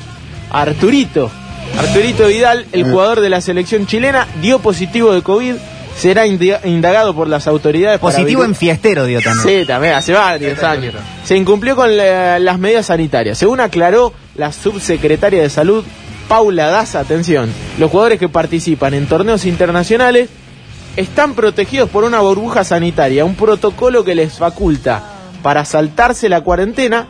Arturito, 0.52 1.30
Arturito 1.78 2.28
Vidal, 2.28 2.66
el 2.72 2.90
jugador 2.90 3.20
de 3.22 3.30
la 3.30 3.42
selección 3.42 3.86
chilena, 3.86 4.26
dio 4.42 4.58
positivo 4.60 5.14
de 5.14 5.22
COVID. 5.22 5.54
Será 5.98 6.28
indagado 6.28 7.16
por 7.16 7.28
las 7.28 7.48
autoridades. 7.48 8.00
Positivo 8.00 8.44
en 8.44 8.54
fiestero, 8.56 9.06
dio 9.06 9.20
también. 9.22 9.62
Sí, 9.62 9.66
también, 9.66 9.94
hace 9.96 10.14
varios 10.14 10.62
años. 10.64 10.94
Se 11.24 11.36
incumplió 11.36 11.76
con 11.76 11.98
la- 11.98 12.38
las 12.40 12.60
medidas 12.60 12.86
sanitarias. 12.88 13.38
Según 13.38 13.60
aclaró 13.60 14.14
la 14.36 14.52
subsecretaria 14.52 15.42
de 15.42 15.50
Salud, 15.50 15.84
Paula 16.28 16.68
Daza, 16.68 17.00
atención, 17.00 17.50
los 17.80 17.90
jugadores 17.90 18.20
que 18.20 18.30
participan 18.30 18.94
en 18.94 19.08
torneos 19.08 19.46
internacionales 19.46 20.30
están 20.98 21.34
protegidos 21.34 21.90
por 21.90 22.04
una 22.04 22.20
burbuja 22.20 22.64
sanitaria, 22.64 23.26
un 23.26 23.36
protocolo 23.36 24.04
que 24.04 24.14
les 24.16 24.34
faculta 24.34 25.04
para 25.42 25.64
saltarse 25.66 26.28
la 26.30 26.42
cuarentena 26.42 27.08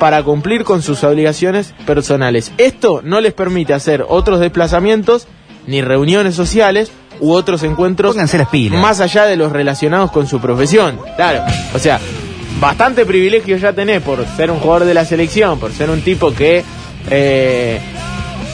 para 0.00 0.22
cumplir 0.22 0.64
con 0.64 0.82
sus 0.82 1.04
obligaciones 1.04 1.74
personales. 1.86 2.50
Esto 2.58 3.00
no 3.04 3.20
les 3.20 3.32
permite 3.34 3.72
hacer 3.74 4.04
otros 4.08 4.40
desplazamientos 4.40 5.26
ni 5.66 5.80
reuniones 5.82 6.34
sociales 6.34 6.90
u 7.20 7.32
otros 7.32 7.62
encuentros 7.62 8.12
Pónganse 8.12 8.38
las 8.38 8.48
pilas. 8.48 8.80
más 8.80 9.00
allá 9.00 9.24
de 9.26 9.36
los 9.36 9.52
relacionados 9.52 10.10
con 10.10 10.26
su 10.26 10.40
profesión. 10.40 10.98
Claro, 11.16 11.42
o 11.74 11.78
sea, 11.78 11.98
bastante 12.60 13.04
privilegio 13.06 13.56
ya 13.56 13.72
tenés 13.72 14.00
por 14.02 14.24
ser 14.36 14.50
un 14.50 14.58
jugador 14.60 14.86
de 14.86 14.94
la 14.94 15.04
selección, 15.04 15.58
por 15.58 15.72
ser 15.72 15.90
un 15.90 16.00
tipo 16.02 16.32
que 16.32 16.64
eh, 17.10 17.78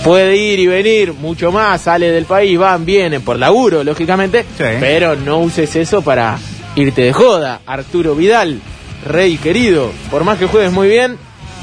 puede 0.05 0.37
ir 0.37 0.59
y 0.59 0.67
venir 0.67 1.13
mucho 1.15 1.53
más, 1.53 1.83
sale 1.83 2.11
del 2.11 2.25
país, 2.25 2.59
van, 2.59 2.85
vienen, 2.85 3.23
por 3.23 3.39
laburo, 3.39 3.85
lógicamente, 3.85 4.45
Sí. 4.57 4.65
pero 4.81 5.15
no 5.17 5.39
uses 5.39 5.75
eso 5.77 6.03
para 6.03 6.39
irte 6.75 7.03
de 7.03 7.13
joda. 7.13 7.61
Arturo 7.67 8.15
Vidal, 8.15 8.61
rey 9.07 9.37
querido, 9.37 9.91
por 10.11 10.25
más 10.25 10.39
que 10.39 10.47
juegues 10.47 10.73
muy 10.73 10.89
bien. 10.89 11.17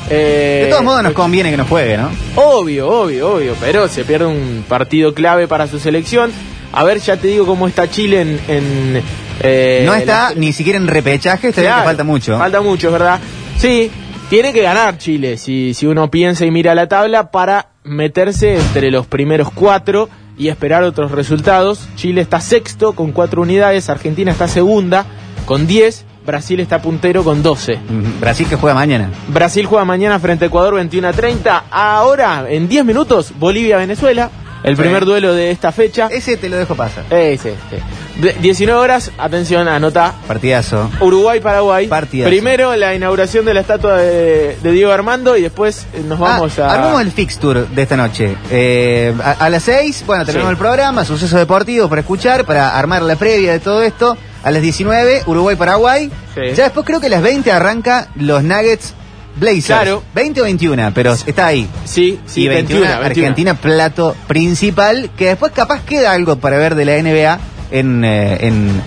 eh, 0.09 0.61
De 0.65 0.69
todos 0.71 0.83
modos 0.83 1.03
nos 1.03 1.13
conviene 1.13 1.51
que 1.51 1.57
nos 1.57 1.67
juegue, 1.67 1.97
¿no? 1.97 2.09
Obvio, 2.35 2.89
obvio, 2.89 3.33
obvio, 3.35 3.53
pero 3.59 3.87
se 3.87 4.05
pierde 4.05 4.25
un 4.25 4.63
partido 4.67 5.13
clave 5.13 5.47
para 5.47 5.67
su 5.67 5.77
selección. 5.79 6.31
A 6.73 6.83
ver, 6.83 6.99
ya 6.99 7.17
te 7.17 7.27
digo 7.27 7.45
cómo 7.45 7.67
está 7.67 7.89
Chile 7.89 8.21
en... 8.21 8.39
en, 8.47 9.03
eh, 9.41 9.83
no 9.85 9.93
está 9.93 10.29
la- 10.29 10.35
ni 10.35 10.53
siquiera 10.53 10.77
en 10.77 10.87
repechaje, 10.87 11.49
está 11.49 11.61
bien 11.61 11.71
que 11.71 11.75
Claro, 11.75 11.87
falta 11.89 12.03
mucho. 12.03 12.37
Falta 12.37 12.61
mucho, 12.61 12.87
es 12.87 12.93
¿verdad? 12.93 13.19
Sí, 13.57 13.89
tiene 14.29 14.53
que 14.53 14.61
ganar 14.61 14.97
Chile, 14.97 15.37
si, 15.37 15.73
si 15.73 15.85
uno 15.87 16.11
piensa 16.11 16.45
y 16.45 16.51
mira 16.51 16.75
la 16.75 16.87
tabla, 16.87 17.31
para 17.31 17.69
meterse 17.83 18.55
entre 18.57 18.91
los 18.91 19.07
primeros 19.07 19.49
cuatro 19.51 20.09
y 20.37 20.49
esperar 20.49 20.83
otros 20.83 21.11
resultados. 21.11 21.87
Chile 21.95 22.21
está 22.21 22.39
sexto 22.39 22.93
con 22.93 23.11
cuatro 23.11 23.41
unidades, 23.41 23.89
Argentina 23.89 24.31
está 24.31 24.47
segunda 24.47 25.05
con 25.45 25.65
10, 25.65 26.05
Brasil 26.25 26.59
está 26.59 26.81
puntero 26.81 27.23
con 27.23 27.41
12. 27.41 27.77
Mm, 27.77 28.19
Brasil 28.21 28.45
que 28.47 28.55
juega 28.55 28.75
mañana. 28.75 29.09
Brasil 29.29 29.65
juega 29.65 29.83
mañana 29.83 30.19
frente 30.19 30.45
a 30.45 30.47
Ecuador 30.47 30.75
21 30.75 31.07
a 31.07 31.13
30. 31.13 31.63
Ahora, 31.71 32.45
en 32.47 32.69
10 32.69 32.85
minutos, 32.85 33.33
Bolivia-Venezuela. 33.39 34.29
El 34.63 34.75
Sí. 34.75 34.81
primer 34.81 35.05
duelo 35.05 35.33
de 35.33 35.51
esta 35.51 35.71
fecha. 35.71 36.09
Ese 36.11 36.35
te 36.37 36.49
lo 36.49 36.57
dejo 36.57 36.75
pasar. 36.75 37.05
Es 37.09 37.45
este. 37.45 37.79
De- 38.17 38.33
19 38.41 38.77
horas, 38.79 39.11
atención, 39.17 39.67
anota. 39.69 40.13
Partidazo. 40.27 40.89
Uruguay-Paraguay. 40.99 41.87
Partidazo. 41.87 42.29
Primero 42.29 42.75
la 42.75 42.93
inauguración 42.93 43.45
de 43.45 43.53
la 43.53 43.61
estatua 43.61 43.97
de, 43.97 44.57
de 44.61 44.71
Diego 44.71 44.91
Armando 44.91 45.37
y 45.37 45.41
después 45.43 45.87
eh, 45.93 46.01
nos 46.05 46.19
vamos 46.19 46.59
Ah, 46.59 46.67
a. 46.67 46.73
Armamos 46.73 47.01
el 47.01 47.11
fixture 47.11 47.65
de 47.73 47.81
esta 47.81 47.95
noche. 47.95 48.35
Eh, 48.51 49.13
a, 49.23 49.31
a 49.45 49.49
las 49.49 49.63
6, 49.63 50.03
bueno, 50.05 50.25
terminamos 50.25 50.49
Sí. 50.51 50.53
el 50.55 50.57
programa, 50.59 51.05
suceso 51.05 51.37
deportivo 51.37 51.87
para 51.87 52.01
escuchar, 52.01 52.43
para 52.45 52.77
armar 52.77 53.01
la 53.01 53.15
previa 53.15 53.53
de 53.53 53.59
todo 53.59 53.81
esto. 53.81 54.17
A 54.43 54.51
las 54.51 54.61
19, 54.61 55.23
Uruguay-Paraguay. 55.25 56.09
Sí. 56.35 56.41
Ya 56.55 56.63
después 56.65 56.85
creo 56.85 56.99
que 57.01 57.07
a 57.07 57.09
las 57.09 57.21
20 57.21 57.51
arranca 57.51 58.07
los 58.15 58.43
Nuggets 58.43 58.93
Blazers. 59.39 59.65
Claro. 59.67 60.03
20 60.13 60.41
o 60.41 60.43
21, 60.43 60.91
pero 60.93 61.13
está 61.13 61.47
ahí. 61.47 61.67
Sí, 61.85 62.19
sí, 62.25 62.41
y 62.43 62.47
21, 62.47 62.81
21, 62.81 62.99
21. 63.01 63.05
Argentina, 63.05 63.53
plato 63.55 64.15
principal, 64.27 65.09
que 65.17 65.27
después 65.29 65.51
capaz 65.51 65.83
queda 65.83 66.11
algo 66.11 66.35
para 66.37 66.57
ver 66.57 66.75
de 66.75 66.85
la 66.85 66.93
NBA 67.01 67.39
en, 67.71 68.03
eh, 68.03 68.37
en, 68.47 68.81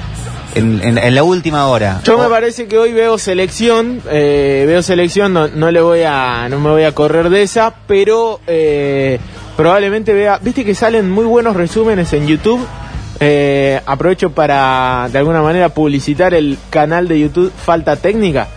en, 0.54 0.80
en- 0.82 0.98
en 0.98 1.14
la 1.14 1.22
última 1.22 1.66
hora. 1.66 2.00
Yo 2.04 2.18
me 2.18 2.28
parece 2.28 2.66
que 2.66 2.76
hoy 2.78 2.92
veo 2.92 3.16
selección, 3.18 4.02
eh, 4.10 4.64
veo 4.66 4.82
selección, 4.82 5.32
no, 5.32 5.48
no 5.48 5.70
le 5.70 5.80
voy 5.80 6.02
a, 6.06 6.48
no 6.50 6.60
me 6.60 6.70
voy 6.70 6.84
a 6.84 6.92
correr 6.92 7.30
de 7.30 7.42
esa, 7.42 7.72
pero 7.86 8.40
eh, 8.46 9.18
probablemente 9.56 10.12
vea, 10.14 10.38
viste 10.42 10.64
que 10.64 10.74
salen 10.74 11.10
muy 11.10 11.24
buenos 11.24 11.56
resúmenes 11.56 12.12
en 12.12 12.26
YouTube. 12.26 12.60
Eh, 13.24 13.80
aprovecho 13.86 14.30
para 14.30 15.08
de 15.12 15.18
alguna 15.18 15.42
manera 15.42 15.68
publicitar 15.68 16.34
el 16.34 16.58
canal 16.70 17.06
de 17.06 17.20
YouTube 17.20 17.52
Falta 17.64 17.94
Técnica, 17.94 18.48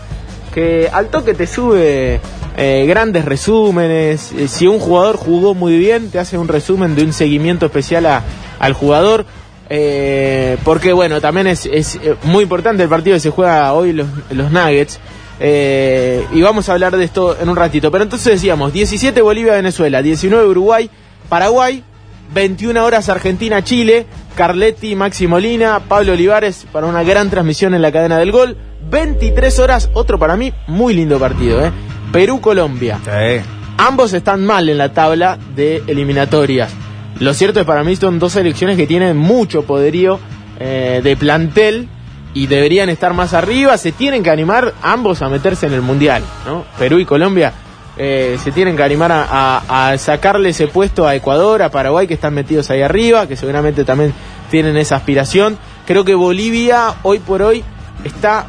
que 0.56 0.88
al 0.90 1.08
toque 1.08 1.34
te 1.34 1.46
sube 1.46 2.18
eh, 2.56 2.86
grandes 2.88 3.26
resúmenes. 3.26 4.32
Eh, 4.32 4.48
si 4.48 4.66
un 4.66 4.78
jugador 4.78 5.18
jugó 5.18 5.52
muy 5.54 5.76
bien, 5.76 6.10
te 6.10 6.18
hace 6.18 6.38
un 6.38 6.48
resumen 6.48 6.94
de 6.96 7.02
un 7.04 7.12
seguimiento 7.12 7.66
especial 7.66 8.06
a- 8.06 8.22
al 8.58 8.72
jugador. 8.72 9.26
Eh, 9.68 10.56
porque 10.64 10.94
bueno, 10.94 11.20
también 11.20 11.46
es, 11.46 11.66
es, 11.66 11.96
eh, 11.96 12.14
muy 12.22 12.44
importante 12.44 12.82
el 12.82 12.88
partido 12.88 13.16
que 13.16 13.20
se 13.20 13.28
juega 13.30 13.70
hoy 13.74 13.92
los, 13.92 14.06
los 14.30 14.50
Nuggets. 14.50 14.98
Eh, 15.40 16.24
y 16.32 16.40
vamos 16.40 16.70
a 16.70 16.72
hablar 16.72 16.96
de 16.96 17.04
esto 17.04 17.36
en 17.38 17.50
un 17.50 17.56
ratito. 17.56 17.90
Pero 17.90 18.04
entonces 18.04 18.32
decíamos, 18.32 18.72
17 18.72 19.20
Bolivia-Venezuela, 19.20 20.00
19 20.00 20.46
Uruguay, 20.48 20.88
Paraguay, 21.28 21.84
21 22.32 22.84
horas 22.84 23.08
Argentina-Chile, 23.08 24.06
Carletti, 24.36 24.94
Maxi 24.94 25.26
Molina, 25.26 25.80
Pablo 25.80 26.12
Olivares 26.12 26.66
para 26.72 26.86
una 26.86 27.02
gran 27.02 27.30
transmisión 27.30 27.74
en 27.74 27.82
la 27.82 27.92
cadena 27.92 28.18
del 28.18 28.32
gol. 28.32 28.56
23 28.90 29.58
horas, 29.58 29.90
otro 29.94 30.18
para 30.18 30.36
mí 30.36 30.52
muy 30.66 30.94
lindo 30.94 31.18
partido, 31.18 31.64
¿eh? 31.64 31.72
Perú-Colombia. 32.12 33.00
Sí. 33.04 33.44
Ambos 33.78 34.12
están 34.12 34.44
mal 34.44 34.68
en 34.68 34.78
la 34.78 34.92
tabla 34.92 35.38
de 35.54 35.82
eliminatorias. 35.86 36.72
Lo 37.18 37.34
cierto 37.34 37.60
es 37.60 37.66
para 37.66 37.82
mí 37.82 37.96
son 37.96 38.18
dos 38.18 38.32
selecciones 38.32 38.76
que 38.76 38.86
tienen 38.86 39.16
mucho 39.16 39.62
poderío 39.64 40.20
eh, 40.60 41.00
de 41.02 41.16
plantel 41.16 41.88
y 42.32 42.46
deberían 42.46 42.88
estar 42.90 43.14
más 43.14 43.34
arriba. 43.34 43.76
Se 43.78 43.92
tienen 43.92 44.22
que 44.22 44.30
animar 44.30 44.74
ambos 44.82 45.22
a 45.22 45.28
meterse 45.28 45.66
en 45.66 45.72
el 45.72 45.82
mundial, 45.82 46.22
¿no? 46.46 46.64
Perú 46.78 46.98
y 46.98 47.04
Colombia 47.04 47.52
eh, 47.98 48.36
se 48.42 48.52
tienen 48.52 48.76
que 48.76 48.82
animar 48.82 49.10
a, 49.12 49.26
a- 49.28 49.90
a 49.92 49.98
sacarle 49.98 50.50
ese 50.50 50.66
puesto 50.68 51.06
a 51.06 51.14
Ecuador, 51.14 51.62
a 51.62 51.70
Paraguay 51.70 52.06
que 52.06 52.14
están 52.14 52.34
metidos 52.34 52.70
ahí 52.70 52.82
arriba, 52.82 53.26
que 53.26 53.36
seguramente 53.36 53.84
también 53.84 54.12
tienen 54.50 54.76
esa 54.76 54.96
aspiración. 54.96 55.58
Creo 55.86 56.04
que 56.04 56.14
Bolivia 56.14 56.94
hoy 57.02 57.18
por 57.20 57.42
hoy 57.42 57.64
está 58.04 58.46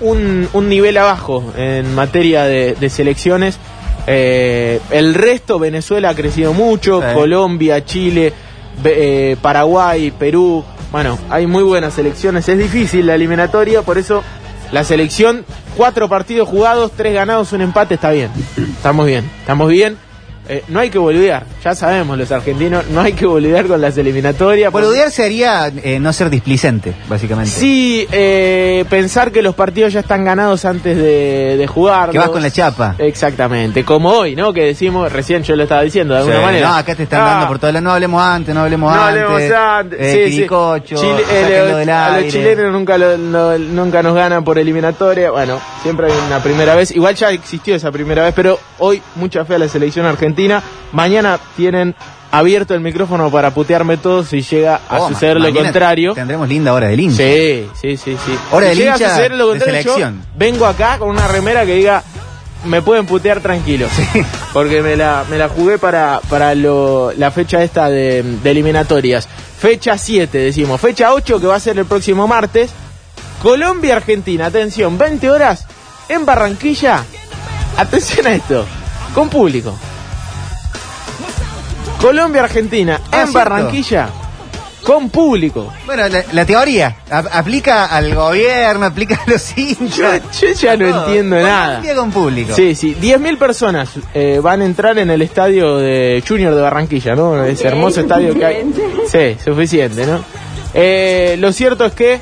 un, 0.00 0.48
un 0.52 0.68
nivel 0.68 0.96
abajo 0.98 1.52
en 1.56 1.94
materia 1.94 2.44
de, 2.44 2.74
de 2.78 2.90
selecciones. 2.90 3.58
Eh, 4.06 4.80
el 4.90 5.14
resto, 5.14 5.58
Venezuela 5.58 6.10
ha 6.10 6.14
crecido 6.14 6.52
mucho, 6.52 7.00
Sí. 7.00 7.14
Colombia, 7.14 7.84
Chile, 7.84 8.32
eh, 8.84 9.36
Paraguay, 9.40 10.10
Perú. 10.18 10.62
Bueno, 10.92 11.18
hay 11.30 11.46
muy 11.46 11.62
buenas 11.62 11.94
selecciones. 11.94 12.48
Es 12.48 12.58
difícil 12.58 13.06
la 13.06 13.14
eliminatoria, 13.14 13.82
por 13.82 13.96
eso 13.98 14.22
la 14.72 14.84
selección, 14.84 15.44
cuatro 15.76 16.08
partidos 16.08 16.48
jugados, 16.48 16.92
tres 16.96 17.14
ganados, 17.14 17.52
un 17.52 17.60
empate, 17.60 17.94
está 17.94 18.10
bien. 18.10 18.30
Estamos 18.56 19.06
bien, 19.06 19.30
estamos 19.40 19.68
bien. 19.68 19.96
Eh, 20.48 20.62
no 20.68 20.80
hay 20.80 20.90
que 20.90 20.98
boludear, 20.98 21.46
ya 21.64 21.74
sabemos 21.74 22.18
los 22.18 22.30
argentinos, 22.30 22.86
no 22.90 23.00
hay 23.00 23.14
que 23.14 23.24
boludear 23.24 23.66
con 23.66 23.80
las 23.80 23.96
eliminatorias. 23.96 24.70
Boludear 24.70 25.10
sería 25.10 25.72
eh, 25.82 25.98
no 25.98 26.12
ser 26.12 26.28
displicente, 26.28 26.92
básicamente. 27.08 27.50
Sí, 27.50 28.06
eh, 28.12 28.84
pensar 28.90 29.32
que 29.32 29.40
los 29.40 29.54
partidos 29.54 29.92
ya 29.94 30.00
están 30.00 30.24
ganados 30.24 30.64
antes 30.66 30.94
de, 30.96 31.56
de 31.56 31.66
jugar. 31.66 32.10
Que 32.10 32.18
vas 32.18 32.28
con 32.28 32.42
la 32.42 32.50
chapa. 32.50 32.94
Exactamente, 32.98 33.84
como 33.84 34.10
hoy, 34.10 34.36
¿no? 34.36 34.52
Que 34.52 34.62
decimos, 34.66 35.10
recién 35.10 35.42
yo 35.42 35.56
lo 35.56 35.62
estaba 35.62 35.80
diciendo 35.82 36.12
de 36.14 36.20
alguna 36.20 36.38
Sí, 36.38 36.44
manera. 36.44 36.68
No, 36.68 36.76
acá 36.76 36.94
te 36.94 37.04
están 37.04 37.22
Ah, 37.22 37.24
dando 37.30 37.48
por 37.48 37.58
todas 37.58 37.72
las. 37.72 37.82
No 37.82 37.92
hablemos 37.92 38.22
antes, 38.22 38.54
no 38.54 38.60
hablemos 38.60 38.94
no 38.94 39.02
antes. 39.02 39.22
hablemos 39.24 39.52
antes. 39.58 39.98
Eh, 40.00 40.26
sí, 40.28 40.36
sí. 40.42 40.46
Chile- 40.96 41.24
eh, 41.30 41.90
a 41.90 42.20
los 42.20 42.30
chilenos 42.32 42.72
nunca, 42.72 42.98
lo- 42.98 43.16
lo- 43.16 43.58
nunca 43.58 44.02
nos 44.02 44.14
ganan 44.14 44.44
por 44.44 44.58
eliminatoria. 44.58 45.30
Bueno, 45.30 45.58
siempre 45.82 46.06
hay 46.06 46.18
una 46.26 46.40
primera 46.42 46.74
vez. 46.74 46.90
Igual 46.90 47.14
ya 47.14 47.30
existió 47.30 47.74
esa 47.74 47.90
primera 47.90 48.22
vez, 48.24 48.34
pero 48.34 48.58
hoy 48.78 49.00
mucha 49.16 49.44
fe 49.44 49.54
a 49.54 49.58
la 49.58 49.68
selección 49.68 50.04
argentina. 50.06 50.62
Mañana 50.92 51.38
tienen 51.56 51.94
abierto 52.30 52.74
el 52.74 52.80
micrófono 52.80 53.30
para 53.30 53.52
putearme 53.52 53.96
todos 53.96 54.28
si 54.28 54.42
llega 54.42 54.80
a 54.88 54.98
Oh, 55.00 55.08
suceder 55.08 55.36
lo 55.40 55.52
contrario. 55.64 56.14
Tendremos 56.14 56.48
linda 56.48 56.72
hora 56.72 56.88
del 56.88 57.00
hincha. 57.00 57.16
Sí, 57.18 57.68
sí, 57.80 57.96
sí, 57.96 58.16
sí. 58.24 58.38
Hora 58.50 58.66
Si 58.66 58.68
del 58.70 58.78
llega 58.78 58.92
a 58.92 58.96
hincha 58.96 59.10
suceder 59.10 59.32
lo 59.34 59.52
de 59.52 59.58
contrario, 59.60 59.98
yo 59.98 60.10
vengo 60.36 60.66
acá 60.66 60.98
con 60.98 61.08
una 61.10 61.28
remera 61.28 61.64
que 61.64 61.74
diga 61.76 62.02
me 62.64 62.80
pueden 62.80 63.04
putear 63.06 63.40
tranquilos. 63.40 63.90
Porque 64.54 64.80
me 64.82 64.96
la, 64.96 65.24
me 65.28 65.36
la 65.36 65.48
jugué 65.50 65.76
para, 65.78 66.20
para 66.30 66.54
lo- 66.54 67.12
la 67.12 67.30
fecha 67.30 67.62
esta 67.62 67.90
de, 67.90 68.22
de 68.22 68.50
eliminatorias. 68.50 69.28
Fecha 69.58 69.98
7, 69.98 70.38
decimos. 70.38 70.80
Fecha 70.80 71.12
8 71.12 71.40
que 71.40 71.46
va 71.46 71.56
a 71.56 71.60
ser 71.60 71.78
el 71.78 71.84
próximo 71.84 72.26
martes. 72.26 72.70
Colombia-Argentina, 73.42 74.46
atención, 74.46 74.96
20 74.96 75.30
horas 75.30 75.66
en 76.08 76.24
Barranquilla. 76.24 77.04
Atención 77.76 78.26
a 78.26 78.34
esto, 78.34 78.64
con 79.14 79.28
público. 79.28 79.76
Colombia-Argentina 82.00 83.00
Ah, 83.10 83.22
en 83.22 83.28
cierto. 83.28 83.32
Barranquilla, 83.38 84.08
con 84.82 85.08
público. 85.08 85.72
Bueno, 85.86 86.06
la, 86.08 86.22
la 86.32 86.44
teoría 86.44 86.96
a- 87.10 87.18
aplica 87.38 87.86
al 87.86 88.14
gobierno, 88.14 88.84
aplica 88.86 89.14
a 89.26 89.30
los 89.30 89.56
hinchas. 89.56 90.20
yo 90.40 90.48
ya 90.52 90.76
no 90.76 90.86
entiendo 90.86 91.36
Con 91.36 91.44
nada. 91.44 91.82
Con 91.96 92.10
público. 92.10 92.54
Sí, 92.54 92.74
sí, 92.74 92.94
10.000 93.00 93.38
personas 93.38 93.90
eh, 94.12 94.40
van 94.42 94.60
a 94.60 94.66
entrar 94.66 94.98
en 94.98 95.10
el 95.10 95.22
estadio 95.22 95.78
de 95.78 96.22
Junior 96.26 96.54
de 96.54 96.60
Barranquilla, 96.60 97.14
¿no? 97.14 97.42
Ese 97.44 97.66
hermoso 97.68 98.00
estadio 98.00 98.34
que 98.34 98.44
hay. 98.44 98.70
Sí, 99.10 99.36
suficiente, 99.42 100.04
¿no? 100.06 100.22
Eh, 100.74 101.36
lo 101.38 101.52
cierto 101.52 101.86
es 101.86 101.92
que 101.94 102.18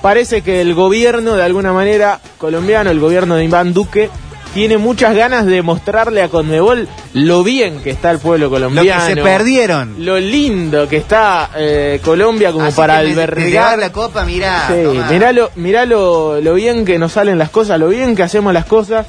parece 0.00 0.42
que 0.42 0.60
el 0.60 0.74
gobierno, 0.74 1.34
de 1.34 1.44
alguna 1.44 1.72
manera, 1.72 2.18
colombiano, 2.38 2.90
el 2.90 2.98
gobierno 2.98 3.36
de 3.36 3.44
Iván 3.44 3.72
Duque, 3.72 4.10
tiene 4.54 4.78
muchas 4.78 5.14
ganas 5.14 5.46
de 5.46 5.62
mostrarle 5.62 6.22
a 6.22 6.28
Conmebol 6.28 6.88
lo 7.14 7.42
bien 7.42 7.80
que 7.82 7.90
está 7.90 8.10
el 8.10 8.18
pueblo 8.18 8.46
Lo 8.46 8.50
que 8.56 8.62
colombiano. 8.62 9.06
se 9.06 9.16
perdieron. 9.16 10.04
Lo 10.04 10.18
lindo 10.18 10.88
que 10.88 10.98
está 10.98 11.50
eh, 11.56 12.00
Colombia 12.04 12.52
como 12.52 12.66
Así 12.66 12.76
para 12.76 12.98
albergar 12.98 13.78
la 13.78 13.90
copa, 13.92 14.24
mirá. 14.24 14.68
Sí, 14.68 14.74
mirá, 15.10 15.32
lo, 15.32 15.50
mirá 15.56 15.86
lo, 15.86 16.40
lo 16.40 16.54
bien 16.54 16.84
que 16.84 16.98
nos 16.98 17.12
salen 17.12 17.38
las 17.38 17.50
cosas, 17.50 17.78
lo 17.80 17.88
bien 17.88 18.14
que 18.14 18.22
hacemos 18.22 18.52
las 18.52 18.66
cosas. 18.66 19.06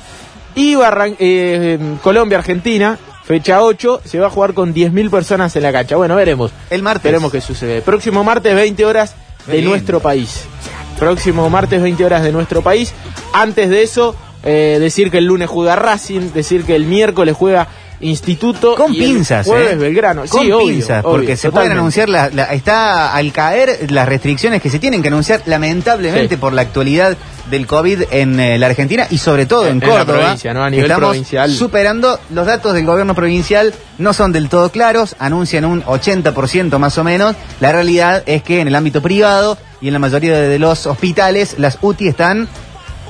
Y 0.56 0.76
Barran- 0.76 1.16
eh, 1.20 1.78
Colombia, 2.02 2.38
Argentina, 2.38 2.98
fecha 3.24 3.62
8, 3.64 4.02
se 4.06 4.20
va 4.20 4.28
a 4.28 4.30
jugar 4.30 4.54
con 4.54 4.74
10.000 4.74 5.10
personas 5.10 5.56
en 5.56 5.64
la 5.64 5.72
cancha. 5.72 5.96
Bueno, 5.96 6.16
veremos. 6.16 6.52
El 6.70 6.84
martes. 6.84 7.04
Veremos 7.04 7.32
qué 7.32 7.42
sucede. 7.42 7.82
Próximo 7.82 8.24
martes, 8.24 8.54
20 8.56 8.86
horas 8.86 9.16
de 9.48 9.62
nuestro 9.62 10.00
país. 10.00 10.44
Próximo 11.00 11.50
martes, 11.50 11.82
20 11.82 12.06
horas 12.06 12.24
de 12.24 12.32
nuestro 12.32 12.62
país. 12.62 12.94
Antes 13.34 13.70
de 13.70 13.82
eso, 13.84 14.16
eh, 14.44 14.78
decir 14.80 15.10
que 15.12 15.18
el 15.20 15.26
lunes 15.26 15.50
juega 15.50 15.76
Racing, 15.76 16.32
decir 16.34 16.64
que 16.64 16.76
el 16.76 16.86
miércoles 16.86 17.36
juega 17.38 17.68
Instituto. 18.00 18.76
Con 18.76 18.94
y 18.94 19.02
el 19.02 19.14
pinzas, 19.14 19.46
Jueves 19.48 19.74
¿eh? 19.74 19.76
Belgrano. 19.78 20.24
Con 20.28 20.42
sí, 20.42 20.52
pinzas, 20.52 21.06
obvio, 21.06 21.12
porque 21.16 21.38
se 21.38 21.52
pueden 21.52 21.72
anunciar, 21.72 22.10
la, 22.10 22.30
la- 22.30 22.54
está 22.54 23.14
al 23.16 23.32
caer 23.32 23.90
las 23.92 24.08
restricciones 24.10 24.62
que 24.62 24.70
se 24.70 24.78
tienen 24.78 25.02
que 25.02 25.08
anunciar 25.08 25.42
lamentablemente 25.46 26.36
Sí. 26.36 26.38
por 26.42 26.52
la 26.52 26.64
actualidad 26.64 27.16
del 27.50 27.66
COVID 27.66 28.04
en 28.12 28.40
eh, 28.42 28.58
la 28.58 28.66
Argentina 28.68 29.08
y 29.10 29.18
sobre 29.20 29.46
todo 29.46 29.68
en, 29.68 29.80
Córdoba. 29.80 30.32
A 30.34 30.70
nivel 30.70 30.86
Estamos 30.92 31.10
provincial. 31.12 31.52
superando 31.54 32.20
los 32.32 32.46
datos 32.46 32.74
del 32.74 32.86
gobierno 32.86 33.16
provincial, 33.16 33.74
no 34.00 34.12
son 34.12 34.34
del 34.34 34.50
todo 34.50 34.70
claros, 34.70 35.16
anuncian 35.20 35.64
un 35.64 35.82
80% 35.84 36.78
más 36.80 36.98
o 36.98 37.04
menos. 37.06 37.36
La 37.62 37.72
realidad 37.72 38.24
es 38.26 38.44
que 38.44 38.60
en 38.60 38.68
el 38.68 38.76
ámbito 38.76 39.02
privado 39.02 39.58
y 39.80 39.88
en 39.88 39.94
la 39.94 40.00
mayoría 40.00 40.38
de 40.40 40.60
los 40.60 40.88
hospitales 40.88 41.56
las 41.58 41.78
UTI 41.82 42.10
están 42.10 42.50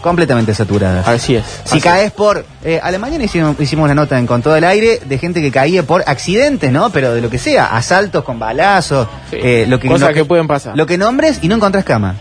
completamente 0.04 0.54
saturadas. 0.54 1.08
Así 1.08 1.36
es. 1.36 1.44
Si 1.64 1.72
Así 1.78 1.82
caes 1.82 2.12
por... 2.12 2.46
Eh, 2.64 2.80
a 2.84 2.92
la 2.92 3.00
mañana 3.00 3.24
hicimos, 3.24 3.60
hicimos 3.60 3.86
una 3.86 3.96
nota 3.96 4.20
en 4.20 4.28
Con 4.28 4.44
todo 4.44 4.56
el 4.56 4.64
aire 4.64 5.00
de 5.04 5.18
gente 5.18 5.42
que 5.42 5.50
caía 5.52 5.82
por 5.82 6.04
accidentes, 6.06 6.72
¿no? 6.72 6.92
Pero 6.92 7.16
de 7.16 7.22
lo 7.22 7.30
que 7.32 7.40
sea, 7.40 7.76
asaltos 7.76 8.24
con 8.24 8.38
balazos, 8.38 9.08
Sí. 9.32 9.38
eh, 9.42 9.66
lo 9.68 9.80
que, 9.80 9.88
Cosas 9.88 10.14
que 10.14 10.26
pueden 10.26 10.46
pasar. 10.48 10.78
Lo 10.78 10.86
que 10.86 11.00
nombres 11.00 11.40
y 11.42 11.48
no 11.48 11.56
encontrás 11.56 11.84
cama. 11.84 12.14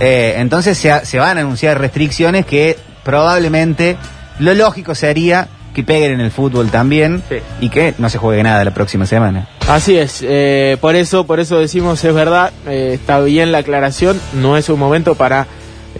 Eh, 0.00 0.34
entonces 0.38 0.76
se, 0.76 1.04
se 1.06 1.18
van 1.20 1.38
a 1.38 1.42
anunciar 1.42 1.78
restricciones 1.78 2.44
que 2.46 2.76
probablemente 3.04 3.96
lo 4.38 4.54
lógico 4.54 4.94
sería 4.94 5.48
que 5.74 5.84
peguen 5.84 6.12
en 6.12 6.20
el 6.20 6.30
fútbol 6.32 6.68
también 6.70 7.22
Sí. 7.28 7.36
y 7.60 7.68
que 7.68 7.94
no 7.98 8.08
se 8.10 8.18
juegue 8.18 8.42
nada 8.42 8.64
la 8.64 8.72
próxima 8.72 9.06
semana. 9.06 9.46
Así 9.68 9.96
es, 9.96 10.18
eh, 10.26 10.76
por 10.80 10.96
eso, 10.96 11.26
por 11.26 11.38
eso 11.38 11.58
decimos 11.60 12.02
es 12.04 12.12
verdad, 12.12 12.50
eh, 12.66 12.90
está 12.94 13.20
bien 13.20 13.52
la 13.52 13.58
aclaración, 13.58 14.20
no 14.32 14.56
es 14.56 14.68
un 14.68 14.80
momento 14.80 15.14
para 15.14 15.46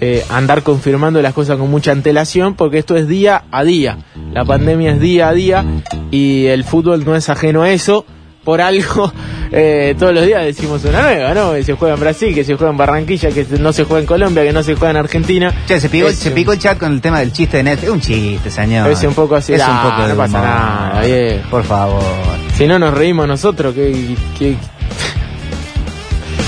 eh, 0.00 0.24
andar 0.30 0.62
confirmando 0.62 1.20
las 1.20 1.34
cosas 1.34 1.58
con 1.58 1.70
mucha 1.70 1.92
antelación, 1.92 2.54
porque 2.54 2.78
esto 2.78 2.96
es 2.96 3.06
día 3.06 3.44
a 3.50 3.64
día, 3.64 3.98
la 4.32 4.44
pandemia 4.44 4.92
es 4.92 5.00
día 5.00 5.28
a 5.28 5.34
día 5.34 5.64
y 6.10 6.46
el 6.46 6.64
fútbol 6.64 7.04
no 7.04 7.14
es 7.16 7.28
ajeno 7.28 7.62
a 7.62 7.70
eso. 7.70 8.06
Por 8.44 8.62
algo, 8.62 9.12
eh, 9.52 9.94
todos 9.98 10.14
los 10.14 10.24
días 10.24 10.42
decimos 10.42 10.82
una 10.86 11.02
nueva, 11.02 11.34
¿no? 11.34 11.52
Que 11.52 11.62
se 11.62 11.74
juega 11.74 11.94
en 11.94 12.00
Brasil, 12.00 12.34
que 12.34 12.42
se 12.42 12.56
juega 12.56 12.70
en 12.70 12.78
Barranquilla, 12.78 13.28
que 13.30 13.46
no 13.60 13.74
se 13.74 13.84
juega 13.84 14.00
en 14.00 14.06
Colombia, 14.06 14.42
que 14.42 14.52
no 14.54 14.62
se 14.62 14.74
juega 14.74 14.92
en 14.92 14.96
Argentina. 14.96 15.54
Che, 15.68 15.78
se 15.78 15.90
picó, 15.90 16.08
Es, 16.08 16.16
se 16.16 16.30
picó 16.30 16.54
el 16.54 16.58
chat 16.58 16.78
con 16.78 16.90
el 16.94 17.02
tema 17.02 17.20
del 17.20 17.32
chiste 17.32 17.58
de 17.58 17.64
Netflix. 17.64 17.84
Es 17.84 17.94
un 17.94 18.00
chiste, 18.00 18.50
señor. 18.50 18.90
Es 18.90 19.02
un 19.04 19.12
poco 19.12 19.36
así, 19.36 19.52
Es 19.52 19.60
un 19.60 19.82
poco 19.82 20.02
de 20.04 20.08
no 20.08 20.16
pasa 20.16 20.40
nada, 20.40 21.02
viejo. 21.02 21.50
Por 21.50 21.64
favor. 21.64 22.02
Si 22.56 22.66
no 22.66 22.78
nos 22.78 22.94
reímos 22.94 23.28
nosotros, 23.28 23.74
que... 23.74 24.16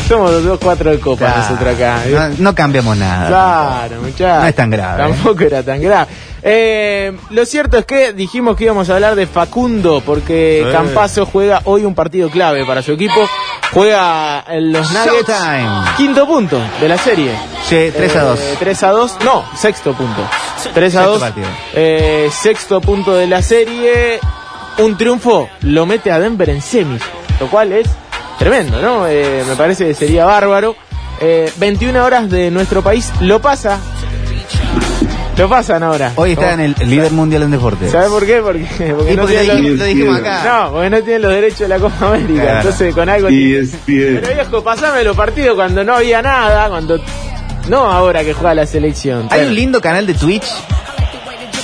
Somos 0.09 0.31
los 0.31 0.45
dos 0.45 0.59
cuatro 0.63 0.91
de 0.91 0.99
copa 1.01 1.27
Claro. 1.27 1.41
nosotros 1.43 1.75
acá. 1.75 2.03
No, 2.11 2.35
no 2.39 2.55
cambiamos 2.55 2.97
nada. 2.97 3.29
Claro, 3.29 4.03
muchachos. 4.03 4.43
No 4.43 4.47
es 4.49 4.55
tan 4.55 4.71
grave, 4.71 5.03
Tampoco 5.03 5.43
era 5.45 5.63
tan 5.63 5.81
grave. 5.81 6.07
Eh, 6.45 7.13
lo 7.31 7.47
cierto 7.47 7.79
es 7.79 7.85
que 7.87 8.13
dijimos 8.13 8.57
que 8.57 8.65
íbamos 8.65 8.91
a 8.91 8.95
hablar 8.95 9.15
de 9.15 9.27
Facundo, 9.27 10.03
porque 10.05 10.65
Sí. 10.67 10.73
Campazo 10.73 11.25
juega 11.27 11.61
hoy 11.65 11.85
un 11.85 11.95
partido 11.95 12.29
clave 12.31 12.65
para 12.67 12.83
su 12.83 12.93
equipo. 12.93 13.29
Juega 13.73 14.45
en 14.49 14.73
los 14.73 14.91
Nuggets. 14.93 15.29
Showtime. 15.29 15.71
Quinto 15.97 16.27
punto 16.27 16.61
de 16.81 16.89
la 16.89 16.99
serie. 16.99 17.31
Sí, 17.65 17.91
3 17.97 18.17
a 18.17 18.23
2. 18.25 18.41
Eh, 18.41 18.57
3 18.59 18.83
a 18.83 18.91
2, 18.91 19.17
no, 19.25 19.45
sexto 19.57 19.95
punto. 19.95 20.21
3 20.75 20.95
a 20.97 20.99
Sexto 20.99 21.11
2, 21.13 21.21
partido. 21.21 21.47
eh, 21.75 22.29
sexto 22.33 22.81
punto 22.81 23.15
de 23.15 23.27
la 23.29 23.41
serie. 23.41 24.19
Un 24.79 24.97
triunfo 24.97 25.49
lo 25.63 25.87
mete 25.87 26.11
a 26.11 26.19
Denver 26.19 26.51
en 26.51 26.61
semis, 26.61 27.03
lo 27.41 27.47
cual 27.49 27.73
es 27.73 27.87
tremendo, 28.43 28.83
¿no? 28.83 29.07
Eh, 29.07 29.45
me 29.49 29.55
parece 29.55 29.87
que 29.87 29.95
sería 29.95 30.25
bárbaro. 30.25 30.75
Eh, 31.21 31.51
21 31.59 32.05
horas 32.05 32.29
de 32.29 32.51
nuestro 32.51 32.83
país 32.83 33.13
lo 33.21 33.41
pasa. 33.41 33.79
Lo 35.37 35.49
pasan 35.49 35.83
ahora. 35.85 36.13
Hoy 36.17 36.33
está 36.33 36.53
en 36.55 36.61
el 36.61 36.75
líder 36.85 37.13
mundial 37.13 37.43
en 37.43 37.53
deportes. 37.53 37.93
¿Sabes 37.93 38.09
por 38.11 38.27
qué? 38.27 38.41
Porque, 38.41 38.65
porque 38.97 39.15
no 39.15 39.23
porque 39.23 39.39
tienen 39.39 39.79
dijimos, 39.79 40.19
los, 40.19 40.29
acá. 40.29 40.43
no, 40.45 40.73
porque 40.73 40.91
no 40.91 41.03
tienen 41.03 41.23
los 41.23 41.33
derechos 41.33 41.61
de 41.61 41.69
la 41.69 41.79
Copa 41.79 42.09
América. 42.09 42.43
Claro. 42.43 42.59
Entonces 42.59 42.95
con 42.95 43.09
algo... 43.09 43.29
Es 43.29 43.87
bien. 43.87 44.21
Pero 44.21 44.35
viejo, 44.35 44.65
pasame 44.65 45.05
los 45.05 45.17
partidos 45.17 45.55
cuando 45.55 45.85
no 45.85 45.95
había 45.95 46.21
nada, 46.21 46.69
cuando... 46.69 47.01
No 47.69 47.87
ahora 47.87 48.25
que 48.25 48.35
juega 48.35 48.55
la 48.55 48.67
selección. 48.67 49.29
Hay 49.31 49.47
un 49.47 49.55
lindo 49.55 49.81
canal 49.81 50.05
de 50.05 50.15
Twitch. 50.15 50.47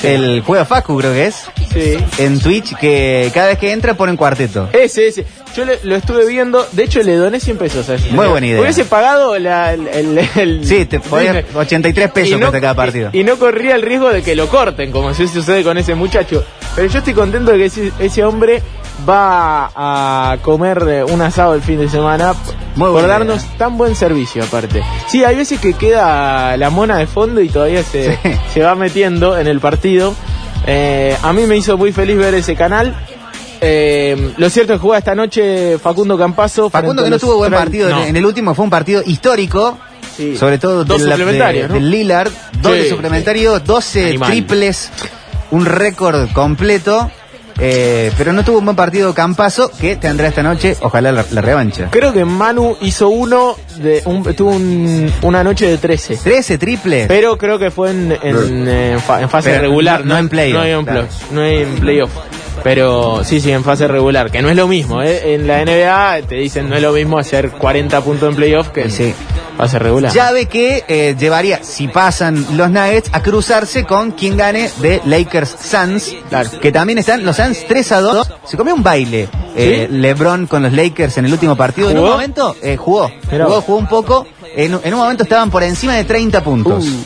El 0.05 0.43
Juega 0.43 0.65
Facu, 0.65 0.97
creo 0.97 1.13
que 1.13 1.27
es. 1.27 1.51
Sí. 1.83 2.23
En 2.23 2.41
Twitch, 2.41 2.75
que 2.77 3.31
cada 3.35 3.49
vez 3.49 3.59
que 3.59 3.73
entra 3.73 3.95
ponen 3.95 4.17
cuarteto. 4.17 4.69
Ese, 4.73 5.09
ese. 5.09 5.25
Yo 5.57 5.65
le- 5.65 5.79
lo 5.83 5.97
estuve 5.97 6.27
viendo, 6.27 6.67
de 6.73 6.85
hecho 6.85 7.03
le 7.03 7.15
doné 7.17 7.41
100 7.41 7.57
pesos 7.57 7.89
a 7.89 7.95
ese. 7.95 8.11
Muy 8.11 8.27
buena 8.27 8.47
idea. 8.47 8.61
Hubiese 8.61 8.85
pagado 8.85 9.39
la- 9.39 9.73
el, 9.75 9.87
el- 9.89 10.29
el- 10.37 10.65
Sí, 10.67 10.85
te 10.87 11.01
podías 11.01 11.45
83 11.55 12.11
pesos 12.11 12.33
no- 12.39 12.47
cuesta 12.47 12.61
cada 12.61 12.75
partido. 12.75 13.11
Y, 13.13 13.21
y 13.21 13.25
no 13.25 13.37
corría 13.39 13.75
el 13.75 13.83
riesgo 13.83 14.09
de 14.13 14.23
que 14.23 14.35
lo 14.37 14.49
corten, 14.49 14.93
como 14.93 15.15
si 15.15 15.27
sucede 15.29 15.65
con 15.65 15.79
ese 15.79 15.95
muchacho. 15.95 16.45
Pero 16.77 16.89
yo 16.89 16.99
estoy 16.99 17.15
contento 17.15 17.51
de 17.53 17.59
que 17.59 17.65
ese, 17.67 17.93
ese 17.99 18.25
hombre 18.25 18.63
va 19.09 19.71
a 19.75 20.37
comer 20.43 21.05
un 21.09 21.23
asado 21.23 21.55
el 21.55 21.63
fin 21.63 21.79
de 21.79 21.89
semana 21.89 22.35
Muy 22.77 22.91
por 22.91 23.07
darnos 23.07 23.43
idea. 23.45 23.55
tan 23.59 23.79
buen 23.79 23.95
servicio 23.97 24.43
aparte. 24.45 24.83
Sí, 25.07 25.25
hay 25.25 25.37
veces 25.37 25.61
que 25.61 25.73
queda 25.75 26.57
la 26.57 26.71
mona 26.71 26.99
de 26.99 27.07
fondo 27.07 27.41
y 27.41 27.49
todavía 27.49 27.83
se, 27.83 28.13
Sí. 28.23 28.31
se 28.55 28.61
va 28.63 28.75
metiendo 28.75 29.39
en 29.39 29.47
el 29.47 29.61
partido. 29.61 30.15
Eh, 30.67 31.17
a 31.23 31.33
mí 31.33 31.47
me 31.47 31.57
hizo 31.57 31.77
muy 31.79 31.93
feliz 31.93 32.17
ver 32.19 32.35
ese 32.35 32.55
canal. 32.55 32.95
Eh, 33.61 34.35
lo 34.37 34.51
cierto 34.51 34.75
es 34.75 34.79
que 34.79 34.83
juega 34.83 34.99
esta 34.99 35.15
noche 35.15 35.79
Facundo 35.79 36.17
Campazo. 36.19 36.71
Facundo 36.71 37.03
que 37.05 37.11
no 37.11 37.19
tuvo 37.19 37.37
buen 37.39 37.53
partido 37.53 37.89
No. 37.91 38.05
en 38.05 38.17
el 38.17 38.25
último, 38.25 38.55
fue 38.55 38.65
un 38.65 38.71
partido 38.71 39.03
histórico. 39.05 39.79
Sí. 40.17 40.37
Sobre 40.37 40.59
todo 40.59 40.85
Dos 40.85 41.01
suplementarios, 41.01 41.63
de- 41.65 41.69
¿no? 41.69 41.75
del 41.75 41.91
Lillard, 41.91 42.31
doble 42.61 42.85
Sí. 42.85 42.91
suplementario, 42.91 43.61
12 43.61 44.09
Animal. 44.11 44.31
triples, 44.31 44.91
un 45.53 45.65
récord 45.65 46.29
completo. 46.33 47.11
Eh, 47.61 48.11
pero 48.17 48.33
no 48.33 48.45
tuvo 48.45 48.59
un 48.59 48.65
buen 48.65 48.77
partido 48.77 49.15
Campazo 49.15 49.71
que 49.81 49.97
tendrá 49.97 50.29
esta 50.29 50.43
noche, 50.43 50.77
ojalá 50.81 51.13
la, 51.13 51.25
la 51.31 51.41
revancha. 51.41 51.89
Creo 51.91 52.13
que 52.13 52.25
Manu 52.25 52.77
hizo 52.81 53.09
uno, 53.09 53.57
de 53.77 54.03
un, 54.05 54.23
tuvo 54.35 54.51
un- 54.51 55.13
una 55.23 55.43
noche 55.45 55.67
de 55.67 55.79
13. 55.79 56.17
13 56.17 56.59
triples. 56.59 57.07
Pero 57.09 57.37
creo 57.37 57.59
que 57.59 57.71
fue 57.71 57.91
en, 57.91 58.13
en, 58.23 58.69
eh, 58.69 58.93
en 58.93 59.01
fa- 59.01 59.21
en 59.23 59.29
fase 59.29 59.51
Pero 59.51 59.63
regular, 59.63 60.01
no- 60.05 60.15
no 60.15 60.19
en 60.19 60.29
playoff, 60.29 60.55
No 60.63 60.65
en, 60.65 60.85
claro. 60.85 61.03
plo- 61.03 61.31
no 61.33 61.45
en 61.45 61.69
playoff. 61.81 62.11
Pero 62.65 63.23
sí, 63.25 63.41
sí, 63.41 63.53
en 63.53 63.63
fase 63.63 63.87
regular, 63.87 64.31
que 64.33 64.43
no 64.43 64.49
es 64.51 64.57
lo 64.57 64.67
mismo. 64.67 65.01
¿eh? 65.03 65.35
En 65.35 65.47
la 65.47 65.61
NBA 65.65 66.23
te 66.27 66.35
dicen 66.37 66.69
no 66.69 66.75
es 66.75 66.83
lo 66.83 66.93
mismo 66.93 67.17
hacer 67.19 67.51
40 67.51 68.01
puntos 68.01 68.29
en 68.31 68.35
playoff 68.37 68.69
que 68.71 68.91
Sí. 69.59 69.63
fase 69.63 69.79
regular. 69.79 70.13
Llave 70.13 70.47
que 70.47 70.85
eh, 70.89 71.17
llevaría, 71.19 71.63
si 71.63 71.89
pasan 71.89 72.47
los 72.57 72.71
Nuggets, 72.71 73.11
a 73.13 73.23
cruzarse 73.23 73.85
con 73.85 74.13
quien 74.13 74.37
gane 74.37 74.71
de 74.79 75.01
Lakers 75.05 75.55
Suns. 75.61 76.15
Claro. 76.29 76.51
Que 76.61 76.73
también 76.73 76.99
están 76.99 77.25
los 77.25 77.37
Suns 77.37 77.67
3 77.67 77.93
a 77.93 78.01
2. 78.01 78.31
Se 78.45 78.57
comió 78.57 78.75
un 78.75 78.83
baile 78.83 79.29
eh, 79.57 79.87
¿Sí? 79.91 79.97
LeBron 79.97 80.47
con 80.47 80.63
los 80.63 80.73
Lakers 80.73 81.19
en 81.19 81.27
el 81.27 81.33
último 81.33 81.57
partido. 81.57 81.91
En 81.91 81.99
un 81.99 82.09
momento 82.09 82.57
eh, 82.63 82.77
jugó. 82.77 83.11
Jugó, 83.31 83.61
jugó 83.63 83.79
un 83.79 83.87
poco. 83.89 84.27
En, 84.57 84.79
en 84.83 84.95
un 84.95 85.01
momento 85.01 85.25
estaban 85.25 85.51
por 85.51 85.63
encima 85.63 85.95
de 85.95 86.05
30 86.05 86.43
puntos. 86.43 86.85
Uh. 86.85 87.03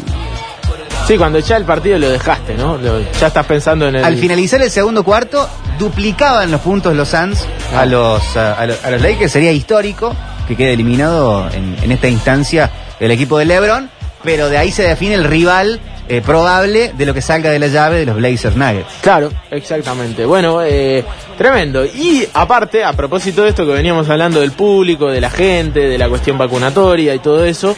Sí, 1.07 1.19
cuando 1.19 1.41
ya 1.41 1.57
el 1.57 1.65
partido 1.65 1.99
lo 1.99 2.09
dejaste, 2.11 2.55
¿no? 2.55 2.77
Lo- 2.79 3.01
ya 3.01 3.27
estás 3.27 3.45
pensando 3.45 3.89
en 3.89 3.97
el... 3.97 4.05
Al 4.05 4.17
finalizar 4.17 4.63
el 4.63 4.71
segundo 4.71 5.03
cuarto, 5.03 5.49
duplicaban 5.79 6.51
los 6.51 6.61
puntos 6.61 6.95
los 6.95 7.09
Suns 7.09 7.41
Ah. 7.75 7.81
a 7.81 7.87
los, 7.87 8.37
a, 8.37 8.53
a 8.55 8.67
los, 8.67 8.85
a 8.85 8.91
los 8.93 9.01
Lakers. 9.03 9.33
Sería 9.33 9.51
histórico 9.51 10.15
que 10.47 10.57
quede 10.57 10.73
eliminado 10.73 11.49
en, 11.51 11.91
esta 11.93 12.09
instancia 12.09 12.71
el 13.01 13.11
equipo 13.11 13.39
de 13.39 13.45
LeBron, 13.45 13.91
pero 14.23 14.49
de 14.49 14.59
ahí 14.59 14.71
se 14.71 14.85
define 14.85 15.15
el 15.15 15.25
rival 15.25 15.81
eh, 16.09 16.21
probable 16.21 16.93
de 16.97 17.07
lo 17.07 17.15
que 17.15 17.23
salga 17.23 17.51
de 17.51 17.59
la 17.59 17.69
llave 17.69 17.99
de 17.99 18.07
los 18.07 18.17
Blazers 18.17 18.57
Nuggets. 18.57 18.93
Claro, 19.01 19.31
exactamente. 19.51 20.25
Bueno, 20.25 20.63
eh, 20.63 21.05
tremendo. 21.37 21.85
Y 21.85 22.29
aparte, 22.35 22.85
a 22.85 22.93
propósito 22.93 23.43
de 23.43 23.51
esto 23.51 23.67
que 23.67 23.73
veníamos 23.73 24.09
hablando 24.09 24.41
del 24.41 24.53
público, 24.53 25.11
de 25.11 25.21
la 25.21 25.31
gente, 25.31 25.81
de 25.81 25.99
la 25.99 26.09
cuestión 26.09 26.39
vacunatoria 26.39 27.15
y 27.15 27.19
todo 27.19 27.45
eso, 27.45 27.77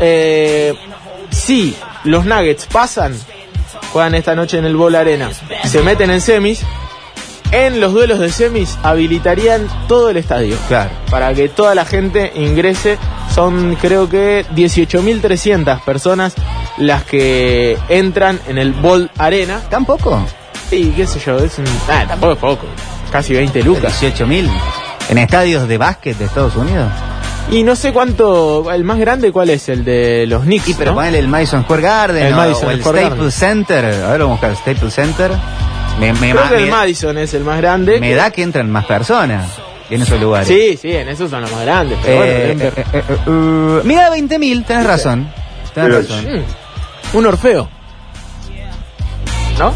eh, 0.00 0.74
si 1.30 1.74
los 2.04 2.24
Nuggets 2.24 2.66
pasan, 2.66 3.14
juegan 3.92 4.14
esta 4.14 4.34
noche 4.34 4.58
en 4.58 4.64
el 4.64 4.76
Bowl 4.76 4.94
Arena, 4.94 5.30
se 5.64 5.82
meten 5.82 6.10
en 6.10 6.20
semis, 6.20 6.64
en 7.52 7.80
los 7.80 7.92
duelos 7.92 8.18
de 8.18 8.30
semis 8.32 8.78
habilitarían 8.82 9.68
todo 9.86 10.10
el 10.10 10.16
estadio. 10.16 10.56
Claro. 10.68 10.90
Para 11.10 11.32
que 11.34 11.48
toda 11.48 11.74
la 11.74 11.84
gente 11.84 12.32
ingrese, 12.34 12.98
son 13.34 13.76
creo 13.80 14.08
que 14.08 14.44
18.300 14.54 15.80
personas 15.82 16.34
las 16.78 17.04
que 17.04 17.78
entran 17.88 18.40
en 18.48 18.58
el 18.58 18.72
Bowl 18.72 19.10
Arena. 19.18 19.60
¿Tampoco? 19.70 20.24
Sí, 20.70 20.92
qué 20.96 21.06
sé 21.06 21.20
yo, 21.20 21.38
es 21.38 21.58
un... 21.58 21.66
Ah, 21.88 22.04
tampoco 22.08 22.32
es 22.32 22.38
poco. 22.38 22.66
Casi 23.10 23.34
20 23.34 23.62
lucas. 23.62 24.00
18 24.00 24.26
mil. 24.26 24.48
¿En 25.10 25.18
estadios 25.18 25.68
de 25.68 25.76
básquet 25.76 26.16
de 26.16 26.24
Estados 26.24 26.56
Unidos? 26.56 26.90
Y 27.50 27.64
no 27.64 27.76
sé 27.76 27.92
cuánto... 27.92 28.70
El 28.72 28.84
más 28.84 28.98
grande, 28.98 29.30
¿cuál 29.32 29.50
es? 29.50 29.68
El 29.68 29.84
de 29.84 30.26
los 30.26 30.44
Knicks, 30.44 30.64
Sí, 30.64 30.74
pero 30.78 30.92
¿no? 30.92 30.96
ponele 30.96 31.18
el 31.18 31.28
Madison 31.28 31.64
Square 31.64 31.82
Garden 31.82 32.26
El 32.26 32.32
o, 32.32 32.36
Madison 32.36 32.68
o 32.68 32.70
el 32.70 32.80
Square 32.80 32.98
Staples 33.00 33.18
Garden. 33.18 33.32
Center. 33.32 33.84
A 33.84 34.10
ver, 34.12 34.20
vamos 34.20 34.22
a 34.42 34.48
buscar 34.48 34.50
el 34.50 34.56
Staples 34.56 34.94
Center. 34.94 35.30
Me, 36.00 36.12
me, 36.14 36.30
Creo 36.32 36.48
que 36.48 36.56
el 36.56 36.64
me- 36.64 36.70
Madison 36.70 37.18
es 37.18 37.34
el 37.34 37.44
más 37.44 37.58
grande. 37.58 38.00
me 38.00 38.14
da 38.14 38.30
que 38.30 38.42
entran 38.42 38.70
más 38.70 38.86
personas 38.86 39.48
en 39.90 40.02
esos 40.02 40.20
lugares. 40.20 40.48
Sí, 40.48 40.76
sí, 40.80 40.90
en 40.92 41.08
esos 41.08 41.30
son 41.30 41.42
los 41.42 41.52
más 41.52 41.62
grandes. 41.62 41.98
Pero 42.02 42.16
bueno, 42.16 42.32
Eh, 42.32 42.46
Denver- 42.48 42.74
eh, 42.78 42.84
eh, 42.92 43.02
eh, 43.26 43.30
uh, 43.30 43.80
mira, 43.84 44.10
20 44.10 44.38
mil, 44.38 44.64
tenés 44.64 44.86
razón. 44.86 45.28
Tenés 45.74 45.90
Pero- 45.90 45.98
razón. 46.02 46.24
Mm, 47.12 47.16
un 47.18 47.26
Orfeo. 47.26 47.68
¿No? 49.58 49.74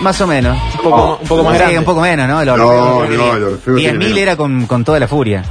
Más 0.00 0.20
o 0.20 0.26
menos. 0.26 0.56
Un 0.76 0.80
poco, 0.90 1.18
un 1.20 1.28
poco 1.28 1.42
más 1.44 1.52
Sí, 1.54 1.58
grande. 1.58 1.78
un 1.78 1.84
poco 1.84 2.00
menos, 2.00 2.28
¿no? 2.28 2.40
El 2.40 2.46
No, 2.46 2.52
Orfeo. 2.54 3.16
no, 3.16 3.36
el 3.36 3.42
Orfeo 3.44 3.74
10 3.74 3.84
tiene 3.92 3.98
mil 3.98 4.08
menos. 4.08 4.22
era 4.22 4.36
con, 4.36 4.66
con 4.66 4.84
toda 4.84 4.98
la 4.98 5.06
furia. 5.08 5.44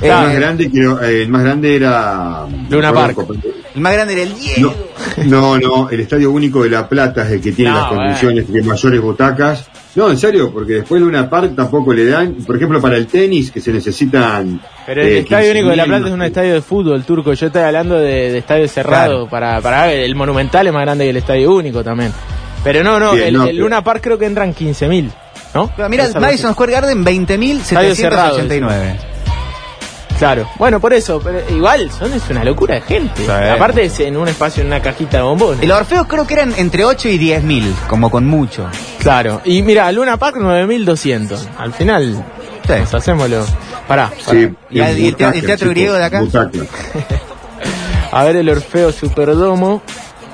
El 0.00 0.10
más 0.10 0.34
grande, 0.34 0.70
creo, 0.70 1.02
eh, 1.02 1.22
el 1.22 1.28
más 1.28 1.42
grande 1.42 1.76
era. 1.76 2.46
Luna 2.70 2.92
Park. 2.92 3.18
El 3.74 3.80
más 3.80 3.92
grande 3.92 4.14
era 4.14 4.22
el 4.22 4.34
Diego. 4.34 4.74
No, 5.24 5.58
no, 5.58 5.90
el 5.90 6.00
Estadio 6.00 6.30
Único 6.30 6.62
de 6.62 6.70
La 6.70 6.88
Plata 6.88 7.26
es 7.26 7.32
el 7.32 7.40
que 7.40 7.50
tiene 7.52 7.72
las 7.72 7.88
condiciones 7.88 8.52
de 8.52 8.62
mayores 8.62 9.00
butacas. 9.00 9.68
No, 9.94 10.10
en 10.10 10.18
serio, 10.18 10.52
porque 10.52 10.74
después 10.74 11.00
Luna 11.00 11.28
Park 11.28 11.54
tampoco 11.56 11.92
le 11.92 12.06
dan, 12.06 12.34
por 12.46 12.54
ejemplo, 12.56 12.80
para 12.80 12.96
el 12.96 13.08
tenis, 13.08 13.50
que 13.50 13.60
se 13.60 13.72
necesitan. 13.72 14.60
Pero 14.86 15.02
el 15.02 15.08
eh, 15.08 15.18
Estadio 15.20 15.50
Único 15.50 15.70
de 15.70 15.76
La 15.76 15.86
Plata 15.86 16.06
es 16.06 16.12
un 16.12 16.22
estadio 16.22 16.54
de 16.54 16.62
fútbol 16.62 17.02
turco. 17.04 17.32
Yo 17.32 17.46
estoy 17.46 17.62
hablando 17.62 17.98
de, 17.98 18.38
estadio 18.38 18.68
cerrado. 18.68 19.28
Para, 19.28 19.60
para 19.60 19.92
el 19.92 20.14
Monumental 20.14 20.68
es 20.68 20.72
más 20.72 20.82
grande 20.82 21.04
que 21.04 21.10
el 21.10 21.16
Estadio 21.16 21.52
Único 21.52 21.82
también. 21.82 22.12
Pero 22.62 22.84
no, 22.84 23.00
no, 23.00 23.14
el, 23.14 23.56
Luna 23.56 23.82
Park 23.82 24.02
creo 24.02 24.18
que 24.18 24.26
entran 24.26 24.54
15.000, 24.54 25.10
¿no? 25.54 25.72
Pero 25.76 25.88
mira, 25.88 26.08
Madison 26.20 26.52
Square 26.52 26.72
Garden 26.72 27.04
20.789. 27.04 29.17
Claro, 30.18 30.48
bueno, 30.58 30.80
por 30.80 30.92
eso, 30.92 31.20
pero 31.22 31.40
igual, 31.48 31.92
son 31.92 32.12
es 32.12 32.28
una 32.28 32.42
locura 32.42 32.74
de 32.74 32.80
gente. 32.80 33.30
Aparte 33.30 33.84
es 33.84 34.00
en 34.00 34.16
un 34.16 34.26
espacio, 34.26 34.62
en 34.62 34.66
una 34.66 34.82
cajita 34.82 35.18
de 35.18 35.22
bombones. 35.22 35.62
El 35.62 35.70
Orfeo 35.70 36.08
creo 36.08 36.26
que 36.26 36.34
eran 36.34 36.52
entre 36.56 36.84
8 36.84 37.08
y 37.08 37.18
10 37.18 37.44
mil, 37.44 37.72
como 37.88 38.10
con 38.10 38.26
mucho. 38.26 38.66
Claro, 38.98 39.40
y 39.44 39.62
mira, 39.62 39.90
Luna 39.92 40.16
Park 40.16 40.38
9200. 40.38 41.48
Al 41.56 41.72
final, 41.72 42.24
sí. 42.66 42.72
nos 42.72 42.94
hacémoslo. 42.94 43.46
Pará, 43.86 44.10
Sí, 44.28 44.50
¿Y, 44.70 44.80
el, 44.80 45.14
teatro 45.16 45.70
griego 45.70 45.94
de 45.94 46.04
acá? 46.04 46.22
A 48.12 48.24
ver 48.24 48.36
el 48.36 48.48
Orfeo 48.48 48.90
Superdomo. 48.90 49.82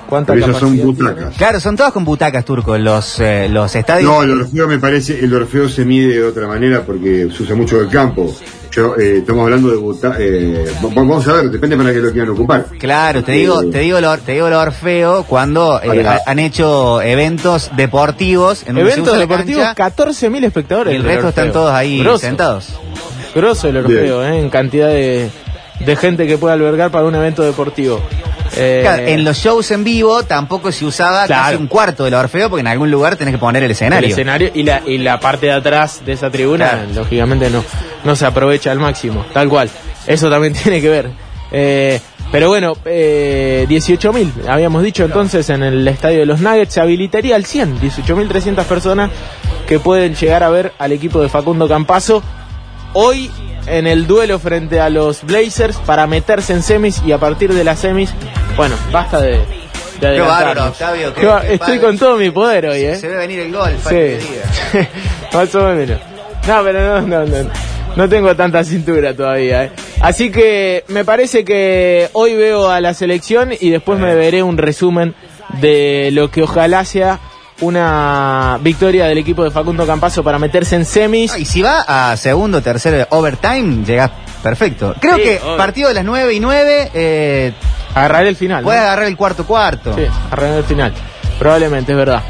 ¿Cuántas 0.08 0.36
Pero 0.36 0.58
son 0.58 0.76
butacas. 0.78 1.36
Claro, 1.36 1.60
son 1.60 1.76
todas 1.76 1.92
con 1.92 2.04
butacas 2.04 2.44
turcos 2.44 2.78
los, 2.78 3.20
eh, 3.20 3.48
los 3.48 3.74
estadios. 3.74 4.10
No, 4.10 4.22
el 4.22 4.42
Orfeo 4.42 4.68
me 4.68 4.78
parece, 4.78 5.18
el 5.18 5.34
Orfeo 5.34 5.68
se 5.68 5.84
mide 5.84 6.14
de 6.14 6.24
otra 6.24 6.46
manera 6.46 6.82
porque 6.82 7.28
se 7.34 7.42
usa 7.42 7.54
mucho 7.56 7.80
el 7.80 7.88
campo. 7.88 8.34
Yo, 8.70 8.96
eh, 8.96 9.18
estamos 9.18 9.44
hablando 9.44 9.70
de 9.70 9.76
butacas. 9.76 10.18
Eh, 10.20 10.64
vamos 10.82 11.26
a 11.28 11.32
ver, 11.34 11.50
depende 11.50 11.76
para 11.76 11.92
qué 11.92 12.00
lo 12.00 12.12
quieran 12.12 12.30
ocupar. 12.30 12.66
Claro, 12.78 13.22
te 13.22 13.32
digo, 13.32 13.70
te 13.70 13.78
digo, 13.78 14.00
lo, 14.00 14.16
te 14.18 14.32
digo 14.32 14.48
el 14.48 14.54
Orfeo 14.54 15.24
cuando 15.24 15.80
han 16.26 16.38
hecho 16.38 17.00
eventos 17.00 17.70
deportivos. 17.76 18.64
En 18.66 18.76
eventos 18.78 19.18
deportivos, 19.18 19.64
14.000 19.64 20.44
espectadores. 20.44 20.92
Y 20.92 20.96
el 20.96 21.02
resto 21.02 21.28
están 21.28 21.52
todos 21.52 21.72
ahí 21.72 22.04
sentados. 22.18 22.68
Grosso 23.34 23.68
el 23.68 23.78
Orfeo, 23.78 24.24
en 24.24 24.48
cantidad 24.50 24.88
de, 24.88 25.28
de 25.84 25.96
gente 25.96 26.26
que 26.26 26.38
puede 26.38 26.54
albergar 26.54 26.90
para 26.90 27.04
un 27.04 27.14
evento 27.14 27.42
deportivo. 27.42 28.00
Eh, 28.56 29.04
en 29.08 29.24
los 29.24 29.36
shows 29.38 29.70
en 29.70 29.84
vivo 29.84 30.22
tampoco 30.22 30.70
se 30.70 30.84
usaba 30.84 31.26
casi 31.26 31.56
un 31.56 31.66
cuarto 31.66 32.04
del 32.04 32.14
Orfeo 32.14 32.48
porque 32.48 32.60
en 32.60 32.68
algún 32.68 32.90
lugar 32.90 33.16
tenés 33.16 33.34
que 33.34 33.38
poner 33.38 33.62
el 33.62 33.70
escenario. 33.70 34.06
El 34.06 34.12
escenario 34.12 34.50
y 34.54 34.62
la, 34.62 34.82
y 34.86 34.98
la 34.98 35.20
parte 35.20 35.46
de 35.46 35.52
atrás 35.52 36.02
de 36.04 36.12
esa 36.12 36.30
tribuna, 36.30 36.86
lógicamente 36.94 37.50
no, 37.50 37.64
no 38.04 38.16
se 38.16 38.26
aprovecha 38.26 38.70
al 38.70 38.78
máximo, 38.78 39.24
tal 39.32 39.48
cual. 39.48 39.70
Eso 40.06 40.30
también 40.30 40.52
tiene 40.62 40.80
que 40.80 40.88
ver. 40.88 41.10
Eh, 41.50 42.00
pero 42.32 42.48
bueno, 42.48 42.76
eh, 42.84 43.66
18.000, 43.68 44.48
habíamos 44.48 44.82
dicho 44.82 45.04
entonces 45.04 45.48
en 45.50 45.62
el 45.62 45.86
estadio 45.86 46.20
de 46.20 46.26
los 46.26 46.40
Nuggets, 46.40 46.74
se 46.74 46.80
habilitaría 46.80 47.36
al 47.36 47.44
100, 47.44 47.80
18.300 47.80 48.64
personas 48.64 49.10
que 49.68 49.78
pueden 49.78 50.14
llegar 50.14 50.42
a 50.42 50.48
ver 50.48 50.72
al 50.78 50.92
equipo 50.92 51.20
de 51.20 51.28
Facundo 51.28 51.68
Campazo. 51.68 52.22
Hoy 52.92 53.30
en 53.66 53.86
el 53.86 54.06
duelo 54.06 54.38
frente 54.38 54.80
a 54.80 54.90
los 54.90 55.22
Blazers 55.22 55.76
para 55.78 56.06
meterse 56.06 56.52
en 56.52 56.62
semis 56.62 57.02
y 57.06 57.12
a 57.12 57.18
partir 57.18 57.52
de 57.52 57.64
las 57.64 57.80
semis, 57.80 58.10
bueno, 58.56 58.76
basta 58.92 59.20
de, 59.20 59.40
de 60.00 60.22
Octavio. 60.22 61.12
estoy 61.48 61.78
con 61.78 61.98
todo 61.98 62.16
mi 62.16 62.30
poder 62.30 62.66
hoy, 62.66 62.82
¿eh? 62.82 62.96
Se 62.96 63.08
ve 63.08 63.16
venir 63.16 63.40
el 63.40 63.52
gol, 63.52 63.76
sí. 63.88 64.18
Más 65.32 65.54
o 65.54 65.74
menos. 65.74 65.98
No, 66.46 66.62
pero 66.62 67.00
no, 67.00 67.24
no, 67.24 67.24
no. 67.24 67.50
No 67.96 68.08
tengo 68.08 68.34
tanta 68.34 68.64
cintura 68.64 69.14
todavía, 69.14 69.64
¿eh? 69.64 69.70
Así 70.00 70.30
que 70.30 70.84
me 70.88 71.04
parece 71.04 71.44
que 71.44 72.08
hoy 72.12 72.34
veo 72.34 72.68
a 72.68 72.80
la 72.80 72.92
selección 72.92 73.52
y 73.58 73.70
después 73.70 73.98
me 74.00 74.14
veré 74.14 74.42
un 74.42 74.58
resumen 74.58 75.14
de 75.60 76.10
lo 76.12 76.30
que 76.30 76.42
ojalá 76.42 76.84
sea 76.84 77.20
una 77.60 78.58
victoria 78.60 79.06
del 79.06 79.18
equipo 79.18 79.44
de 79.44 79.52
Facundo 79.52 79.86
Campazo 79.86 80.24
para 80.24 80.40
meterse 80.40 80.74
en 80.74 80.84
semis. 80.84 81.36
y 81.38 81.44
si 81.44 81.62
va 81.62 81.84
a 81.86 82.16
segundo, 82.16 82.60
tercero, 82.60 83.06
overtime, 83.10 83.84
llega 83.84 84.10
perfecto. 84.42 84.94
Creo 85.00 85.16
que 85.16 85.40
partido 85.56 85.88
de 85.88 85.94
las 85.94 86.04
9 86.04 86.34
y 86.34 86.40
9... 86.40 86.90
Eh, 86.94 87.52
agarrar 87.94 88.26
el 88.26 88.36
final. 88.36 88.64
Puede 88.64 88.78
agarrar 88.78 89.06
el 89.06 89.16
cuarto 89.16 89.46
cuarto. 89.46 89.94
Sí, 89.94 90.06
agarrar 90.26 90.58
el 90.58 90.64
final. 90.64 90.92
Probablemente, 91.38 91.92
es 91.92 91.98
verdad. 91.98 92.22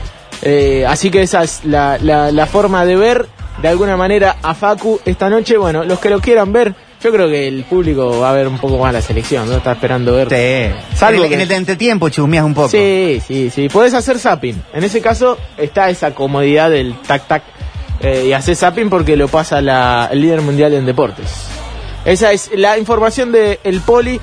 Eh, 0.43 0.85
así 0.87 1.11
que 1.11 1.23
esa 1.23 1.43
es 1.43 1.65
la, 1.65 1.99
la, 2.01 2.31
la 2.31 2.47
forma 2.47 2.85
de 2.85 2.97
ver 2.97 3.27
de 3.63 3.69
alguna 3.69 3.97
manera 3.97 4.37
a 4.43 4.55
Facu 4.55 5.01
esta 5.05 5.31
noche. 5.31 5.57
Bueno, 5.57 5.85
los 5.85 5.99
que 5.99 6.11
lo 6.11 6.21
quieran 6.21 6.53
ver 6.53 6.75
yo 7.05 7.13
creo 7.13 7.29
que 7.29 7.47
el 7.47 7.65
público 7.65 8.19
va 8.19 8.31
a 8.31 8.33
ver 8.33 8.49
un 8.49 8.57
poco 8.57 8.79
más 8.79 8.91
la 8.91 9.03
selección, 9.03 9.47
¿no? 9.47 9.59
Está 9.59 9.73
esperando 9.73 10.15
ver. 10.15 10.31
Sí. 10.31 10.97
Salvo 10.97 11.29
que 11.29 11.35
en 11.35 11.43
el 11.43 11.53
entretiempo 11.53 12.09
chusmeas 12.09 12.47
un 12.47 12.55
poco. 12.55 12.71
Sí, 12.71 13.21
sí, 13.27 13.51
sí. 13.51 13.69
Puedes 13.69 13.93
hacer 13.93 14.19
zapping. 14.19 14.63
En 14.73 14.85
ese 14.85 15.03
caso 15.03 15.37
está 15.59 15.91
esa 15.91 16.15
comodidad 16.15 16.71
del 16.71 16.95
tac-tac. 17.03 17.43
Eh, 18.01 18.29
y 18.29 18.33
haces 18.33 18.59
zapping 18.59 18.89
porque 18.89 19.17
lo 19.17 19.29
pasa 19.29 19.61
la, 19.61 20.09
el 20.11 20.23
líder 20.23 20.41
mundial 20.41 20.73
en 20.73 20.87
deportes. 20.87 21.47
Esa 22.07 22.33
es 22.33 22.51
la 22.55 22.79
información 22.79 23.33
del 23.33 23.59
el 23.65 23.83
Poli 23.83 24.19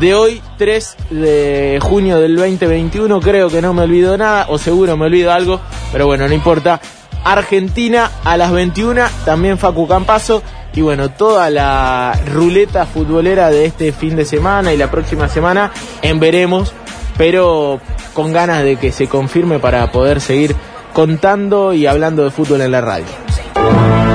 de 0.00 0.14
hoy, 0.14 0.42
3 0.58 0.96
de 1.10 1.78
junio 1.82 2.20
del 2.20 2.36
2021. 2.36 3.20
Creo 3.20 3.48
que 3.48 3.62
no 3.62 3.72
me 3.74 3.82
olvido 3.82 4.16
nada, 4.16 4.46
o 4.48 4.58
seguro 4.58 4.96
me 4.96 5.06
olvido 5.06 5.32
algo, 5.32 5.60
pero 5.92 6.06
bueno, 6.06 6.26
no 6.28 6.34
importa. 6.34 6.80
Argentina 7.24 8.10
a 8.24 8.36
las 8.36 8.52
21, 8.52 9.02
también 9.24 9.56
Facu 9.56 9.88
Campazo 9.88 10.42
y 10.74 10.82
bueno, 10.82 11.10
toda 11.10 11.48
la 11.50 12.18
ruleta 12.26 12.84
futbolera 12.84 13.50
de 13.50 13.64
este 13.64 13.92
fin 13.92 14.16
de 14.16 14.24
semana 14.24 14.74
y 14.74 14.76
la 14.76 14.90
próxima 14.90 15.28
semana 15.28 15.72
en 16.02 16.20
veremos, 16.20 16.72
pero 17.16 17.80
con 18.12 18.32
ganas 18.32 18.62
de 18.62 18.76
que 18.76 18.92
se 18.92 19.06
confirme 19.08 19.58
para 19.58 19.90
poder 19.90 20.20
seguir 20.20 20.54
contando 20.92 21.72
y 21.72 21.86
hablando 21.86 22.24
de 22.24 22.30
fútbol 22.30 22.60
en 22.60 22.72
la 22.72 22.80
radio. 22.80 23.06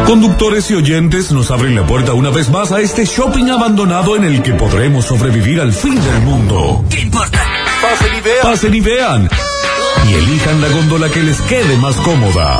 Conductores 0.09 0.71
y 0.71 0.73
oyentes 0.73 1.31
nos 1.31 1.51
abren 1.51 1.75
la 1.75 1.85
puerta 1.85 2.15
una 2.15 2.31
vez 2.31 2.49
más 2.49 2.71
a 2.71 2.81
este 2.81 3.05
shopping 3.05 3.51
abandonado 3.51 4.15
en 4.15 4.23
el 4.23 4.41
que 4.41 4.55
podremos 4.55 5.05
sobrevivir 5.05 5.61
al 5.61 5.71
fin 5.71 5.93
del 5.93 6.21
mundo. 6.21 6.83
¿Qué 6.89 7.01
importa? 7.01 7.45
Pasen 7.79 8.17
y 8.17 8.21
vean. 8.21 8.41
Pasen 8.41 8.73
y 8.73 8.81
vean. 8.81 9.29
Y 10.09 10.13
elijan 10.15 10.61
la 10.61 10.69
góndola 10.69 11.09
que 11.09 11.21
les 11.21 11.39
quede 11.41 11.77
más 11.77 11.95
cómoda. 11.97 12.59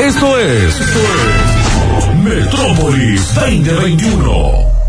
Esto 0.00 0.36
es. 0.36 0.80
Esto 0.80 0.98
es 2.08 2.16
Metrópolis 2.24 3.34
2021. 3.36 4.79